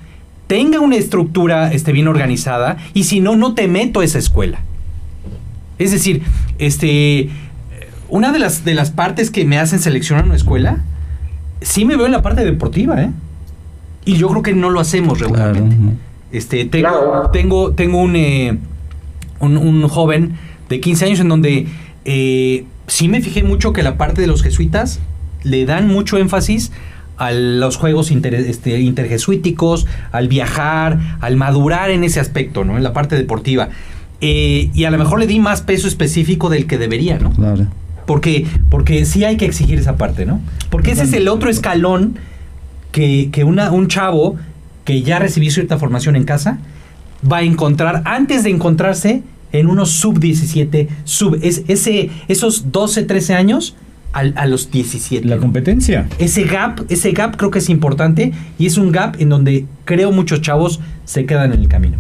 tenga 0.49 0.81
una 0.81 0.97
estructura 0.97 1.73
esté 1.73 1.93
bien 1.93 2.09
organizada 2.09 2.77
y 2.93 3.05
si 3.05 3.21
no, 3.21 3.37
no 3.37 3.55
te 3.55 3.69
meto 3.69 4.01
a 4.01 4.05
esa 4.05 4.19
escuela. 4.19 4.59
Es 5.79 5.93
decir, 5.93 6.25
este, 6.59 7.31
una 8.11 8.33
de 8.33 8.39
las, 8.39 8.65
de 8.65 8.75
las 8.75 8.91
partes 8.91 9.31
que 9.31 9.45
me 9.45 9.59
hacen 9.59 9.81
seleccionar 9.81 10.25
una 10.25 10.37
escuela, 10.37 10.79
sí 11.61 11.85
me 11.85 11.97
veo 11.97 12.07
en 12.07 12.13
la 12.13 12.23
parte 12.23 12.45
deportiva, 12.45 13.03
¿eh? 13.03 13.11
Y 14.05 14.15
yo 14.15 14.29
creo 14.29 14.43
que 14.43 14.55
no 14.55 14.71
lo 14.71 14.81
hacemos 14.81 15.21
regularmente. 15.21 15.77
Este, 16.33 16.65
tengo, 16.65 17.31
tengo, 17.33 17.73
tengo 17.73 18.09
eh, 18.15 18.59
un, 19.41 19.57
un, 19.57 19.89
joven 19.89 20.35
de 20.69 20.81
15 20.81 21.05
años 21.05 21.21
en 21.21 21.29
donde 21.29 21.67
eh, 22.05 22.65
sí 22.87 23.09
me 23.09 23.21
fijé 23.21 23.43
mucho 23.43 23.73
que 23.73 23.83
la 23.83 23.97
parte 23.97 24.21
de 24.21 24.27
los 24.27 24.43
jesuitas 24.43 25.01
le 25.43 25.65
dan 25.67 25.89
mucho 25.89 26.19
énfasis 26.19 26.73
a 27.17 27.33
los 27.33 27.77
juegos 27.77 28.11
este, 28.11 28.81
interjesuíticos, 28.81 29.87
al 30.11 30.29
viajar, 30.29 31.19
al 31.21 31.37
madurar 31.37 31.91
en 31.91 32.03
ese 32.03 32.19
aspecto, 32.19 32.65
¿no? 32.65 32.79
En 32.79 32.83
la 32.83 32.95
parte 32.95 33.15
deportiva. 33.15 33.69
Eh, 34.23 34.71
y 34.73 34.85
a 34.85 34.91
lo 34.91 34.97
mejor 34.97 35.19
le 35.19 35.27
di 35.27 35.39
más 35.39 35.61
peso 35.61 35.87
específico 35.87 36.49
del 36.49 36.67
que 36.67 36.79
debería, 36.79 37.19
¿no? 37.19 37.33
Claro. 37.33 37.67
Porque, 38.11 38.45
porque 38.71 39.05
sí 39.05 39.23
hay 39.23 39.37
que 39.37 39.45
exigir 39.45 39.79
esa 39.79 39.97
parte, 39.97 40.27
¿no? 40.27 40.41
Porque 40.69 40.91
ese 40.91 41.05
es 41.05 41.13
el 41.13 41.29
otro 41.29 41.49
escalón 41.49 42.19
que, 42.91 43.31
una, 43.47 43.71
un 43.71 43.87
chavo 43.87 44.35
que 44.85 45.03
ya 45.03 45.21
recibió 45.21 45.49
cierta 45.53 45.79
formación 45.79 46.17
en 46.17 46.25
casa 46.25 46.59
va 47.31 47.37
a 47.37 47.43
encontrar 47.43 48.03
antes 48.07 48.43
de 48.43 48.51
encontrarse 48.51 49.23
en 49.53 49.69
unos 49.69 49.93
sub-17, 49.93 50.89
sub, 51.05 51.39
es, 51.41 51.63
ese, 51.69 52.11
esos 52.27 52.73
12, 52.73 53.05
13 53.05 53.35
años 53.35 53.77
a, 54.13 54.45
los 54.49 54.73
17. 54.73 55.29
La 55.29 55.37
competencia. 55.37 56.09
Ese 56.19 56.43
gap, 56.43 56.81
ese 56.89 57.13
gap 57.13 57.37
creo 57.37 57.53
que 57.53 57.61
es 57.61 57.69
importante 57.69 58.33
y 58.59 58.67
es 58.67 58.77
un 58.77 58.91
gap 58.91 59.21
en 59.21 59.29
donde 59.29 59.67
creo 59.85 60.11
muchos 60.11 60.41
chavos 60.41 60.81
se 61.05 61.27
quedan 61.27 61.53
en 61.53 61.61
el 61.61 61.69
camino. 61.69 61.99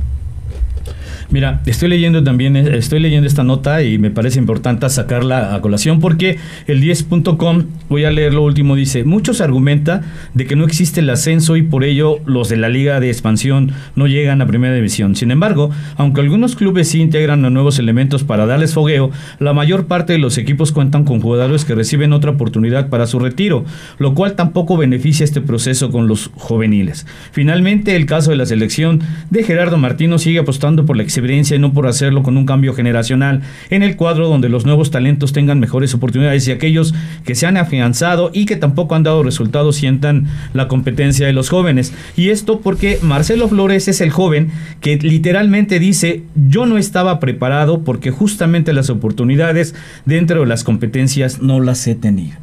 Mira, 1.30 1.62
estoy 1.66 1.88
leyendo 1.88 2.24
también, 2.24 2.56
eh, 2.56 2.76
estoy 2.76 2.98
leyendo 2.98 3.28
esta 3.28 3.44
nota 3.44 3.84
y 3.84 3.98
me 3.98 4.10
parece 4.10 4.40
importante 4.40 4.88
sacarla 4.88 5.54
a 5.54 5.60
colación 5.60 6.00
porque 6.00 6.38
el 6.66 6.82
10.com, 6.82 7.66
voy 7.88 8.04
a 8.04 8.10
leer 8.10 8.34
lo 8.34 8.42
último, 8.42 8.74
dice, 8.74 9.04
muchos 9.04 9.40
argumenta 9.40 10.02
de 10.34 10.46
que 10.46 10.56
no 10.56 10.64
existe 10.64 10.98
el 10.98 11.10
ascenso 11.10 11.56
y 11.56 11.62
por 11.62 11.84
ello 11.84 12.18
los 12.26 12.48
de 12.48 12.56
la 12.56 12.68
liga 12.68 12.98
de 12.98 13.10
expansión 13.10 13.70
no 13.94 14.08
llegan 14.08 14.42
a 14.42 14.46
primera 14.46 14.74
división. 14.74 15.14
Sin 15.14 15.30
embargo, 15.30 15.70
aunque 15.96 16.20
algunos 16.20 16.56
clubes 16.56 16.88
sí 16.88 17.00
integran 17.00 17.44
a 17.44 17.50
nuevos 17.50 17.78
elementos 17.78 18.24
para 18.24 18.46
darles 18.46 18.74
fogueo, 18.74 19.12
la 19.38 19.52
mayor 19.52 19.86
parte 19.86 20.12
de 20.14 20.18
los 20.18 20.36
equipos 20.36 20.72
cuentan 20.72 21.04
con 21.04 21.20
jugadores 21.20 21.64
que 21.64 21.76
reciben 21.76 22.12
otra 22.12 22.32
oportunidad 22.32 22.88
para 22.88 23.06
su 23.06 23.20
retiro, 23.20 23.64
lo 23.98 24.14
cual 24.14 24.34
tampoco 24.34 24.76
beneficia 24.76 25.22
este 25.22 25.40
proceso 25.40 25.92
con 25.92 26.08
los 26.08 26.30
juveniles. 26.34 27.06
Finalmente, 27.30 27.94
el 27.94 28.06
caso 28.06 28.30
de 28.30 28.36
la 28.36 28.46
selección 28.46 29.00
de 29.30 29.44
Gerardo 29.44 29.78
Martino 29.78 30.18
sigue 30.18 30.40
apostando 30.40 30.84
por 30.86 30.96
la 30.96 31.04
y 31.20 31.58
no 31.58 31.72
por 31.72 31.86
hacerlo 31.86 32.22
con 32.22 32.36
un 32.36 32.46
cambio 32.46 32.72
generacional 32.72 33.42
en 33.68 33.82
el 33.82 33.96
cuadro 33.96 34.28
donde 34.28 34.48
los 34.48 34.64
nuevos 34.64 34.90
talentos 34.90 35.32
tengan 35.32 35.60
mejores 35.60 35.94
oportunidades 35.94 36.48
y 36.48 36.52
aquellos 36.52 36.94
que 37.24 37.34
se 37.34 37.46
han 37.46 37.56
afianzado 37.56 38.30
y 38.32 38.46
que 38.46 38.56
tampoco 38.56 38.94
han 38.94 39.02
dado 39.02 39.22
resultados 39.22 39.76
sientan 39.76 40.26
la 40.54 40.66
competencia 40.66 41.26
de 41.26 41.32
los 41.32 41.50
jóvenes. 41.50 41.92
Y 42.16 42.30
esto 42.30 42.60
porque 42.60 42.98
Marcelo 43.02 43.48
Flores 43.48 43.86
es 43.88 44.00
el 44.00 44.10
joven 44.10 44.50
que 44.80 44.96
literalmente 44.96 45.78
dice 45.78 46.22
yo 46.48 46.66
no 46.66 46.78
estaba 46.78 47.20
preparado 47.20 47.82
porque 47.84 48.10
justamente 48.10 48.72
las 48.72 48.90
oportunidades 48.90 49.74
dentro 50.06 50.40
de 50.40 50.46
las 50.46 50.64
competencias 50.64 51.42
no 51.42 51.60
las 51.60 51.86
he 51.86 51.94
tenido. 51.94 52.36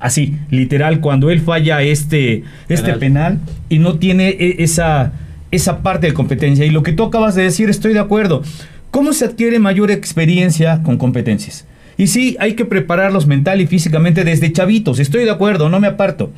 Así, 0.00 0.36
literal, 0.50 1.00
cuando 1.00 1.30
él 1.30 1.40
falla 1.40 1.80
este, 1.80 2.44
este 2.68 2.92
penal 2.94 3.38
y 3.70 3.78
no 3.78 3.94
tiene 3.94 4.28
e, 4.28 4.62
esa 4.62 5.12
esa 5.54 5.82
parte 5.82 6.08
de 6.08 6.14
competencia. 6.14 6.64
Y 6.64 6.70
lo 6.70 6.82
que 6.82 6.92
tú 6.92 7.04
acabas 7.04 7.34
de 7.34 7.42
decir, 7.42 7.70
estoy 7.70 7.92
de 7.92 8.00
acuerdo. 8.00 8.42
¿Cómo 8.90 9.12
se 9.12 9.24
adquiere 9.24 9.58
mayor 9.58 9.90
experiencia 9.90 10.82
con 10.82 10.98
competencias? 10.98 11.66
Y 11.96 12.08
sí, 12.08 12.36
hay 12.40 12.54
que 12.54 12.64
prepararlos 12.64 13.26
mental 13.26 13.60
y 13.60 13.66
físicamente 13.66 14.24
desde 14.24 14.52
chavitos. 14.52 14.98
Estoy 14.98 15.24
de 15.24 15.30
acuerdo, 15.30 15.68
no 15.68 15.80
me 15.80 15.86
aparto. 15.86 16.32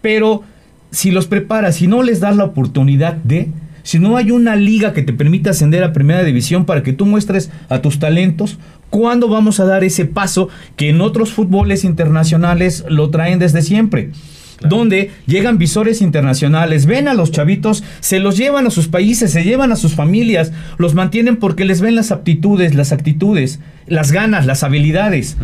Pero 0.00 0.42
si 0.90 1.10
los 1.10 1.26
preparas 1.26 1.82
y 1.82 1.86
no 1.86 2.02
les 2.02 2.20
das 2.20 2.36
la 2.36 2.44
oportunidad 2.44 3.14
de, 3.14 3.48
si 3.82 3.98
no 3.98 4.16
hay 4.16 4.30
una 4.30 4.56
liga 4.56 4.92
que 4.92 5.02
te 5.02 5.12
permita 5.12 5.50
ascender 5.50 5.84
a 5.84 5.92
primera 5.92 6.24
división 6.24 6.64
para 6.64 6.82
que 6.82 6.92
tú 6.92 7.04
muestres 7.06 7.50
a 7.68 7.80
tus 7.80 7.98
talentos, 7.98 8.58
¿cuándo 8.90 9.28
vamos 9.28 9.60
a 9.60 9.64
dar 9.64 9.84
ese 9.84 10.06
paso 10.06 10.48
que 10.76 10.88
en 10.88 11.00
otros 11.00 11.32
fútboles 11.32 11.84
internacionales 11.84 12.84
lo 12.88 13.10
traen 13.10 13.38
desde 13.38 13.62
siempre? 13.62 14.10
Donde 14.60 15.10
llegan 15.26 15.58
visores 15.58 16.02
internacionales, 16.02 16.86
ven 16.86 17.08
a 17.08 17.14
los 17.14 17.30
chavitos, 17.30 17.84
se 18.00 18.18
los 18.18 18.36
llevan 18.36 18.66
a 18.66 18.70
sus 18.70 18.88
países, 18.88 19.32
se 19.32 19.44
llevan 19.44 19.72
a 19.72 19.76
sus 19.76 19.94
familias, 19.94 20.52
los 20.78 20.94
mantienen 20.94 21.36
porque 21.36 21.64
les 21.64 21.80
ven 21.80 21.94
las 21.94 22.10
aptitudes, 22.10 22.74
las 22.74 22.92
actitudes, 22.92 23.60
las 23.86 24.12
ganas, 24.12 24.46
las 24.46 24.62
habilidades. 24.62 25.36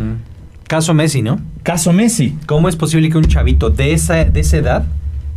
Caso 0.67 0.95
Messi, 0.95 1.23
¿no? 1.23 1.41
Caso 1.63 1.93
Messi. 1.93 2.37
¿Cómo 2.47 2.69
es 2.69 2.77
posible 2.77 3.11
que 3.11 3.19
un 3.19 3.27
chavito 3.27 3.71
de 3.71 3.93
esa, 3.93 4.25
de 4.25 4.41
esa 4.41 4.57
edad 4.57 4.85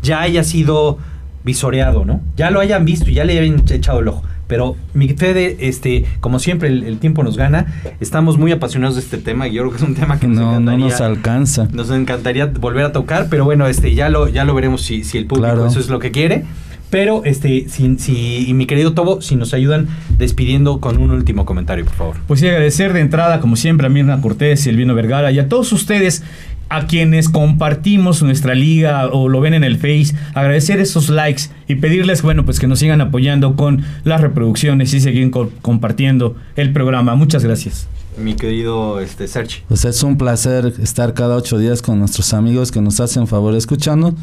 ya 0.01 0.21
haya 0.21 0.43
sido 0.43 0.97
visoreado, 1.43 2.05
¿no? 2.05 2.21
Ya 2.35 2.49
lo 2.51 2.59
hayan 2.59 2.85
visto 2.85 3.09
y 3.09 3.15
ya 3.15 3.23
le 3.23 3.39
hayan 3.39 3.63
echado 3.69 3.99
el 3.99 4.07
ojo. 4.07 4.23
Pero 4.47 4.75
mi 4.93 5.09
Fede, 5.09 5.57
este, 5.59 6.05
como 6.19 6.39
siempre, 6.39 6.69
el, 6.69 6.83
el 6.83 6.99
tiempo 6.99 7.23
nos 7.23 7.37
gana. 7.37 7.81
Estamos 7.99 8.37
muy 8.37 8.51
apasionados 8.51 8.95
de 8.95 9.01
este 9.01 9.17
tema 9.17 9.47
y 9.47 9.53
yo 9.53 9.61
creo 9.63 9.71
que 9.71 9.77
es 9.77 9.83
un 9.83 9.95
tema 9.95 10.19
que 10.19 10.27
nos 10.27 10.59
No, 10.61 10.77
nos 10.77 11.01
alcanza. 11.01 11.67
Nos 11.73 11.89
encantaría 11.91 12.45
volver 12.47 12.85
a 12.85 12.91
tocar, 12.91 13.27
pero 13.29 13.45
bueno, 13.45 13.67
este, 13.67 13.93
ya 13.93 14.09
lo, 14.09 14.27
ya 14.27 14.45
lo 14.45 14.53
veremos 14.55 14.81
si, 14.81 15.03
si 15.03 15.17
el 15.17 15.25
público 15.25 15.47
Claro. 15.53 15.67
eso 15.67 15.79
es 15.79 15.89
lo 15.89 15.99
que 15.99 16.11
quiere. 16.11 16.45
Pero, 16.89 17.25
este, 17.25 17.67
si, 17.67 17.97
si, 17.99 18.49
y 18.49 18.53
mi 18.53 18.65
querido 18.65 18.93
Tobo, 18.93 19.21
si 19.21 19.35
nos 19.35 19.53
ayudan 19.53 19.87
despidiendo 20.17 20.79
con 20.79 20.97
un 20.97 21.11
último 21.11 21.45
comentario, 21.45 21.83
por 21.83 21.93
favor. 21.95 22.15
Pues 22.27 22.39
sí, 22.39 22.47
agradecer 22.47 22.93
de 22.93 23.01
entrada, 23.01 23.41
como 23.41 23.57
siempre, 23.57 23.87
a 23.87 23.89
Mirna 23.89 24.21
Cortés, 24.21 24.61
Silvino 24.61 24.95
Vergara 24.95 25.29
y 25.33 25.39
a 25.39 25.49
todos 25.49 25.73
ustedes 25.73 26.23
a 26.69 26.85
quienes 26.87 27.29
compartimos 27.29 28.21
nuestra 28.23 28.55
liga 28.55 29.07
o 29.07 29.29
lo 29.29 29.39
ven 29.41 29.53
en 29.53 29.63
el 29.63 29.77
Face, 29.77 30.15
agradecer 30.33 30.79
esos 30.79 31.09
likes 31.09 31.43
y 31.67 31.75
pedirles, 31.75 32.21
bueno, 32.21 32.43
pues 32.45 32.59
que 32.59 32.67
nos 32.67 32.79
sigan 32.79 33.01
apoyando 33.01 33.55
con 33.55 33.83
las 34.03 34.21
reproducciones 34.21 34.93
y 34.93 34.99
seguir 34.99 35.31
co- 35.31 35.49
compartiendo 35.61 36.35
el 36.55 36.73
programa. 36.73 37.15
Muchas 37.15 37.43
gracias. 37.43 37.87
Mi 38.17 38.33
querido 38.35 38.99
este, 38.99 39.27
Sergi. 39.27 39.57
Pues 39.67 39.85
es 39.85 40.01
un 40.01 40.17
placer 40.17 40.73
estar 40.81 41.13
cada 41.13 41.35
ocho 41.35 41.59
días 41.59 41.83
con 41.83 41.99
nuestros 41.99 42.33
amigos 42.33 42.71
que 42.71 42.81
nos 42.81 42.99
hacen 42.99 43.27
favor 43.27 43.53
escuchando. 43.55 44.15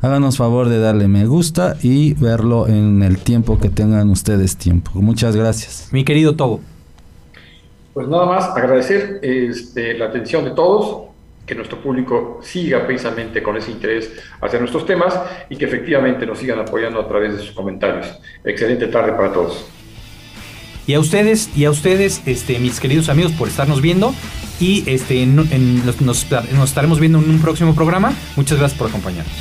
Háganos 0.00 0.38
favor 0.38 0.70
de 0.70 0.78
darle 0.78 1.06
me 1.06 1.26
gusta 1.26 1.76
y 1.82 2.14
verlo 2.14 2.66
en 2.66 3.02
el 3.02 3.18
tiempo 3.18 3.60
que 3.60 3.68
tengan 3.68 4.08
ustedes 4.08 4.56
tiempo. 4.56 4.90
Muchas 4.94 5.36
gracias. 5.36 5.88
Mi 5.92 6.02
querido 6.02 6.34
Tobo. 6.34 6.60
Pues 7.92 8.08
nada 8.08 8.24
más 8.24 8.44
agradecer 8.56 9.20
este, 9.22 9.98
la 9.98 10.06
atención 10.06 10.44
de 10.46 10.52
todos, 10.52 11.10
que 11.52 11.56
nuestro 11.58 11.80
público 11.82 12.40
siga 12.42 12.86
precisamente 12.86 13.42
con 13.42 13.56
ese 13.58 13.70
interés 13.70 14.10
hacia 14.40 14.58
nuestros 14.58 14.86
temas 14.86 15.14
y 15.50 15.56
que 15.56 15.66
efectivamente 15.66 16.24
nos 16.24 16.38
sigan 16.38 16.58
apoyando 16.60 16.98
a 16.98 17.06
través 17.06 17.34
de 17.36 17.40
sus 17.42 17.52
comentarios. 17.52 18.06
Excelente 18.42 18.86
tarde 18.86 19.12
para 19.12 19.32
todos. 19.32 19.66
Y 20.86 20.94
a 20.94 21.00
ustedes, 21.00 21.50
y 21.54 21.64
a 21.66 21.70
ustedes, 21.70 22.22
este, 22.26 22.58
mis 22.58 22.80
queridos 22.80 23.08
amigos, 23.10 23.32
por 23.32 23.48
estarnos 23.48 23.80
viendo. 23.82 24.14
Y 24.60 24.82
este, 24.90 25.22
en- 25.22 25.46
en- 25.52 25.84
nos, 25.84 26.00
nos- 26.00 26.26
nos 26.30 26.68
estaremos 26.70 26.98
viendo 27.00 27.18
en 27.18 27.28
un 27.30 27.40
próximo 27.40 27.74
programa. 27.74 28.12
Muchas 28.36 28.58
gracias 28.58 28.78
por 28.78 28.88
acompañarnos. 28.88 29.32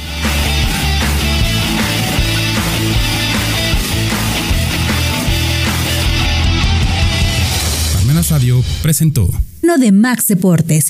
Palmenas 7.93 8.29
Radio 8.29 8.61
presentó 8.81 9.29
No 9.61 9.77
de 9.77 9.91
Max 9.91 10.27
Deportes. 10.27 10.89